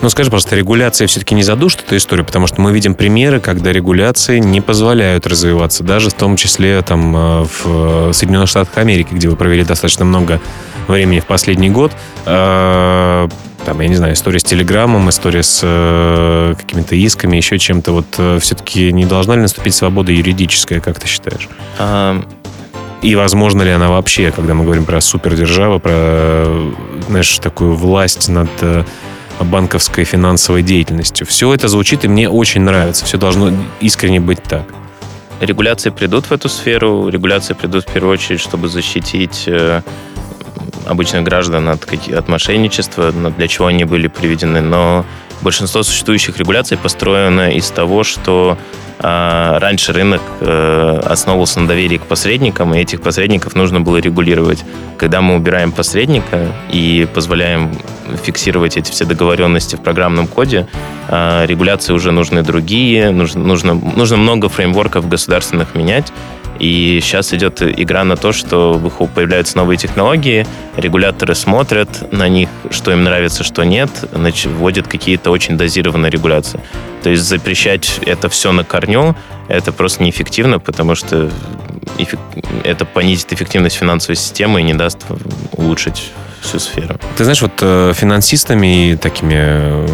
Ну, 0.00 0.08
скажи, 0.10 0.30
просто 0.30 0.54
регуляция 0.54 1.08
все-таки 1.08 1.34
не 1.34 1.42
задушит 1.42 1.82
эту 1.84 1.96
историю, 1.96 2.24
потому 2.24 2.46
что 2.46 2.60
мы 2.60 2.72
видим 2.72 2.94
примеры, 2.94 3.40
когда 3.40 3.72
регуляции 3.72 4.38
не 4.38 4.60
позволяют 4.60 5.26
развиваться, 5.26 5.82
даже 5.82 6.10
в 6.10 6.14
том 6.14 6.36
числе 6.36 6.80
там 6.82 7.16
э, 7.16 7.46
в 7.62 8.12
Соединенных 8.12 8.48
Штатах 8.48 8.78
Америки, 8.78 9.08
где 9.10 9.28
вы 9.28 9.34
провели 9.34 9.64
достаточно 9.64 10.04
много 10.04 10.40
времени 10.86 11.18
в 11.18 11.26
последний 11.26 11.70
год. 11.70 11.92
Там, 13.68 13.80
я 13.80 13.88
не 13.88 13.96
знаю, 13.96 14.14
история 14.14 14.38
с 14.38 14.44
Телеграмом, 14.44 15.10
история 15.10 15.42
с 15.42 15.60
э, 15.62 16.54
какими-то 16.58 16.94
исками, 16.94 17.36
еще 17.36 17.58
чем-то. 17.58 17.92
Вот 17.92 18.06
э, 18.16 18.38
все-таки 18.40 18.90
не 18.94 19.04
должна 19.04 19.34
ли 19.34 19.42
наступить 19.42 19.74
свобода 19.74 20.10
юридическая, 20.10 20.80
как 20.80 20.98
ты 20.98 21.06
считаешь? 21.06 21.50
А... 21.78 22.18
И 23.02 23.14
возможно 23.14 23.60
ли 23.60 23.70
она 23.70 23.90
вообще, 23.90 24.30
когда 24.30 24.54
мы 24.54 24.64
говорим 24.64 24.86
про 24.86 25.02
супердержаву, 25.02 25.80
про, 25.80 26.46
знаешь, 27.08 27.38
такую 27.40 27.74
власть 27.74 28.30
над 28.30 28.48
э, 28.62 28.84
банковской 29.38 30.04
финансовой 30.04 30.62
деятельностью. 30.62 31.26
Все 31.26 31.52
это 31.52 31.68
звучит, 31.68 32.06
и 32.06 32.08
мне 32.08 32.30
очень 32.30 32.62
нравится. 32.62 33.04
Все 33.04 33.18
должно 33.18 33.52
искренне 33.82 34.18
быть 34.18 34.42
так. 34.42 34.64
Регуляции 35.40 35.90
придут 35.90 36.24
в 36.24 36.32
эту 36.32 36.48
сферу. 36.48 37.10
Регуляции 37.10 37.52
придут 37.52 37.86
в 37.86 37.92
первую 37.92 38.14
очередь, 38.14 38.40
чтобы 38.40 38.68
защитить 38.68 39.44
э, 39.46 39.82
обычных 40.86 41.22
граждан 41.22 41.68
от, 41.68 41.86
от 42.12 42.28
мошенничества, 42.28 43.12
для 43.12 43.48
чего 43.48 43.66
они 43.66 43.84
были 43.84 44.08
приведены. 44.08 44.60
Но 44.60 45.04
большинство 45.42 45.82
существующих 45.82 46.38
регуляций 46.38 46.76
построено 46.76 47.50
из 47.50 47.70
того, 47.70 48.04
что 48.04 48.58
а, 49.00 49.60
раньше 49.60 49.92
рынок 49.92 50.20
э, 50.40 51.00
основывался 51.04 51.60
на 51.60 51.68
доверии 51.68 51.98
к 51.98 52.02
посредникам, 52.02 52.74
и 52.74 52.80
этих 52.80 53.00
посредников 53.00 53.54
нужно 53.54 53.80
было 53.80 53.98
регулировать. 53.98 54.64
Когда 54.96 55.20
мы 55.20 55.36
убираем 55.36 55.70
посредника 55.70 56.52
и 56.72 57.06
позволяем 57.14 57.78
фиксировать 58.24 58.76
эти 58.76 58.90
все 58.90 59.04
договоренности 59.04 59.76
в 59.76 59.82
программном 59.82 60.26
коде, 60.26 60.66
а, 61.06 61.46
регуляции 61.46 61.92
уже 61.92 62.10
нужны 62.10 62.42
другие, 62.42 63.10
нужно, 63.10 63.44
нужно, 63.44 63.74
нужно 63.74 64.16
много 64.16 64.48
фреймворков 64.48 65.08
государственных 65.08 65.76
менять, 65.76 66.12
и 66.58 67.00
сейчас 67.02 67.32
идет 67.32 67.62
игра 67.62 68.04
на 68.04 68.16
то, 68.16 68.32
что 68.32 68.80
появляются 69.14 69.56
новые 69.56 69.76
технологии, 69.76 70.46
регуляторы 70.76 71.34
смотрят 71.34 72.12
на 72.12 72.28
них, 72.28 72.48
что 72.70 72.92
им 72.92 73.04
нравится, 73.04 73.44
что 73.44 73.64
нет, 73.64 73.90
вводят 74.12 74.88
какие-то 74.88 75.30
очень 75.30 75.56
дозированные 75.56 76.10
регуляции. 76.10 76.60
То 77.02 77.10
есть 77.10 77.22
запрещать 77.22 78.00
это 78.04 78.28
все 78.28 78.52
на 78.52 78.64
корню, 78.64 79.14
это 79.48 79.72
просто 79.72 80.02
неэффективно, 80.02 80.58
потому 80.58 80.94
что 80.94 81.30
это 82.64 82.84
понизит 82.84 83.32
эффективность 83.32 83.76
финансовой 83.76 84.16
системы 84.16 84.60
и 84.60 84.62
не 84.62 84.74
даст 84.74 84.98
улучшить 85.52 86.12
всю 86.40 86.58
сферу. 86.58 86.98
Ты 87.16 87.24
знаешь, 87.24 87.42
вот 87.42 87.52
э, 87.60 87.92
финансистами 87.94 88.90
и 88.90 88.96
такими 88.96 89.86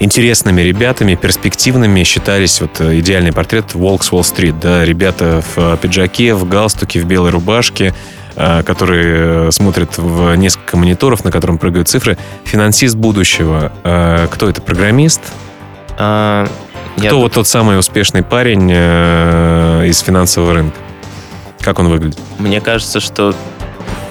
интересными 0.00 0.62
ребятами, 0.62 1.14
перспективными 1.14 2.02
считались 2.04 2.60
вот 2.60 2.80
э, 2.80 2.98
идеальный 3.00 3.32
портрет 3.32 3.74
Волк 3.74 4.04
с 4.04 4.12
Уолл-стрит, 4.12 4.58
да, 4.60 4.84
ребята 4.84 5.42
в 5.54 5.58
э, 5.58 5.76
пиджаке, 5.80 6.34
в 6.34 6.48
галстуке, 6.48 7.00
в 7.00 7.04
белой 7.04 7.30
рубашке, 7.30 7.94
которые 8.34 9.52
смотрят 9.52 9.98
в 9.98 10.34
несколько 10.36 10.78
мониторов, 10.78 11.22
на 11.22 11.30
котором 11.30 11.58
прыгают 11.58 11.88
цифры. 11.88 12.16
Финансист 12.44 12.96
будущего. 12.96 13.70
Кто 14.32 14.48
это? 14.48 14.62
Программист? 14.62 15.20
А, 15.98 16.48
Кто 16.96 17.04
я... 17.04 17.14
вот 17.14 17.32
тот 17.32 17.46
самый 17.46 17.78
успешный 17.78 18.22
парень 18.22 18.70
из 18.70 20.00
финансового 20.00 20.54
рынка? 20.54 20.76
Как 21.60 21.78
он 21.78 21.88
выглядит? 21.88 22.18
Мне 22.38 22.60
кажется, 22.60 23.00
что 23.00 23.34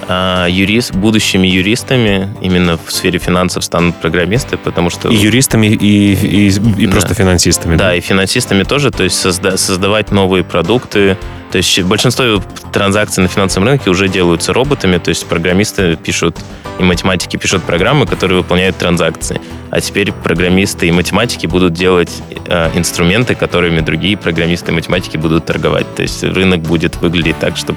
а, 0.08 0.46
юрист, 0.46 0.94
будущими 0.94 1.46
юристами 1.46 2.28
именно 2.40 2.78
в 2.84 2.92
сфере 2.92 3.18
финансов 3.18 3.64
станут 3.64 3.96
программисты, 3.96 4.56
потому 4.56 4.90
что... 4.90 5.08
И 5.08 5.16
юристами, 5.16 5.66
и, 5.66 6.14
и, 6.14 6.48
и 6.48 6.86
да. 6.86 6.92
просто 6.92 7.14
финансистами. 7.14 7.76
Да, 7.76 7.88
да, 7.88 7.94
и 7.94 8.00
финансистами 8.00 8.64
тоже, 8.64 8.90
то 8.90 9.04
есть 9.04 9.24
созда- 9.24 9.56
создавать 9.56 10.10
новые 10.10 10.44
продукты, 10.44 11.16
то 11.52 11.58
есть 11.58 11.82
большинство 11.82 12.42
транзакций 12.72 13.22
на 13.22 13.28
финансовом 13.28 13.68
рынке 13.68 13.90
уже 13.90 14.08
делаются 14.08 14.54
роботами, 14.54 14.96
то 14.96 15.10
есть 15.10 15.26
программисты 15.26 15.96
пишут 15.96 16.38
и 16.78 16.82
математики 16.82 17.36
пишут 17.36 17.62
программы, 17.62 18.06
которые 18.06 18.38
выполняют 18.38 18.76
транзакции. 18.76 19.40
А 19.70 19.80
теперь 19.80 20.12
программисты 20.12 20.88
и 20.88 20.90
математики 20.90 21.46
будут 21.46 21.72
делать 21.72 22.10
э, 22.46 22.70
инструменты, 22.74 23.34
которыми 23.34 23.80
другие 23.80 24.18
программисты 24.18 24.70
и 24.70 24.74
математики 24.74 25.16
будут 25.16 25.46
торговать. 25.46 25.86
То 25.94 26.02
есть 26.02 26.22
рынок 26.22 26.60
будет 26.60 26.96
выглядеть 26.96 27.38
так, 27.38 27.56
что 27.56 27.74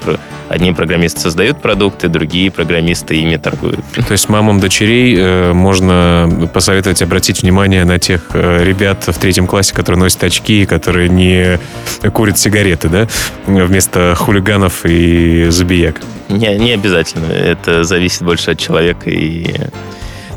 одни 0.50 0.74
программисты 0.74 1.22
создают 1.22 1.62
продукты, 1.62 2.10
другие 2.10 2.52
программисты 2.52 3.16
ими 3.16 3.38
торгуют. 3.38 3.80
То 3.94 4.12
есть 4.12 4.28
мамам 4.28 4.60
дочерей 4.60 5.16
э, 5.18 5.54
можно 5.54 6.50
посоветовать 6.54 7.02
обратить 7.02 7.44
внимание 7.44 7.86
на 7.86 7.98
тех 7.98 8.32
э, 8.34 8.64
ребят 8.66 9.06
в 9.08 9.18
третьем 9.18 9.48
классе, 9.48 9.74
которые 9.74 10.00
носят 10.02 10.24
очки, 10.24 10.66
которые 10.66 11.08
не 11.08 11.60
курят 12.12 12.38
сигареты, 12.38 12.90
да? 12.90 13.08
Вместо 13.66 14.16
хулиганов 14.16 14.86
и 14.86 15.48
забияк? 15.50 16.02
Не, 16.30 16.58
не 16.58 16.72
обязательно. 16.72 17.32
Это 17.32 17.84
зависит 17.84 18.24
больше 18.24 18.52
от 18.52 18.60
человека 18.60 19.10
и 19.10 19.56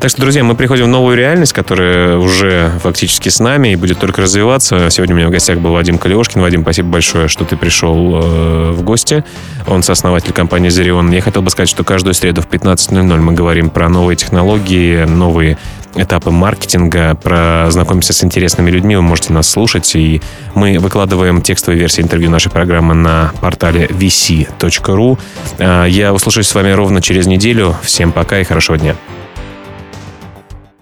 так 0.01 0.11
что, 0.11 0.21
друзья, 0.21 0.45
мы 0.45 0.55
приходим 0.55 0.85
в 0.85 0.89
новую 0.89 1.17
реальность, 1.17 1.53
которая 1.53 2.19
уже 2.19 2.71
фактически 2.81 3.31
с 3.31 3.41
нами 3.41 3.73
и 3.73 3.77
будет 3.77 3.99
только 3.99 4.23
развиваться. 4.23 4.91
Сегодня 4.91 5.17
у 5.17 5.19
меня 5.19 5.27
в 5.27 5.33
гостях 5.33 5.59
был 5.59 5.73
Вадим 5.73 5.99
Калиошкин. 5.99 6.41
Вадим, 6.41 6.63
спасибо 6.63 6.89
большое, 6.89 7.27
что 7.27 7.45
ты 7.45 7.57
пришел 7.57 8.15
э, 8.15 8.71
в 8.71 8.83
гости. 8.83 9.25
Он 9.67 9.83
сооснователь 9.83 10.33
компании 10.33 10.71
Zerion. 10.71 11.13
Я 11.13 11.21
хотел 11.21 11.43
бы 11.43 11.51
сказать, 11.51 11.69
что 11.69 11.83
каждую 11.83 12.15
среду 12.15 12.43
в 12.43 12.47
15.00 12.47 13.17
мы 13.17 13.33
говорим 13.33 13.71
про 13.71 13.89
новые 13.89 14.17
технологии, 14.17 15.03
новые 15.03 15.59
этапы 15.95 16.31
маркетинга, 16.31 17.15
про 17.15 17.71
знакомимся 17.71 18.13
с 18.13 18.23
интересными 18.25 18.71
людьми. 18.71 18.97
Вы 18.97 19.03
можете 19.03 19.33
нас 19.33 19.49
слушать. 19.49 19.95
И 19.95 20.21
мы 20.55 20.79
выкладываем 20.79 21.43
текстовые 21.43 21.81
версии 21.81 22.03
интервью 22.03 22.31
нашей 22.31 22.51
программы 22.51 22.95
на 22.95 23.33
портале 23.41 23.87
vc.ru. 23.87 25.19
Э, 25.59 25.87
я 25.89 26.13
услышусь 26.13 26.49
с 26.49 26.55
вами 26.55 26.71
ровно 26.71 27.01
через 27.01 27.27
неделю. 27.27 27.77
Всем 27.83 28.13
пока 28.13 28.39
и 28.41 28.45
хорошего 28.45 28.79
дня. 28.79 28.97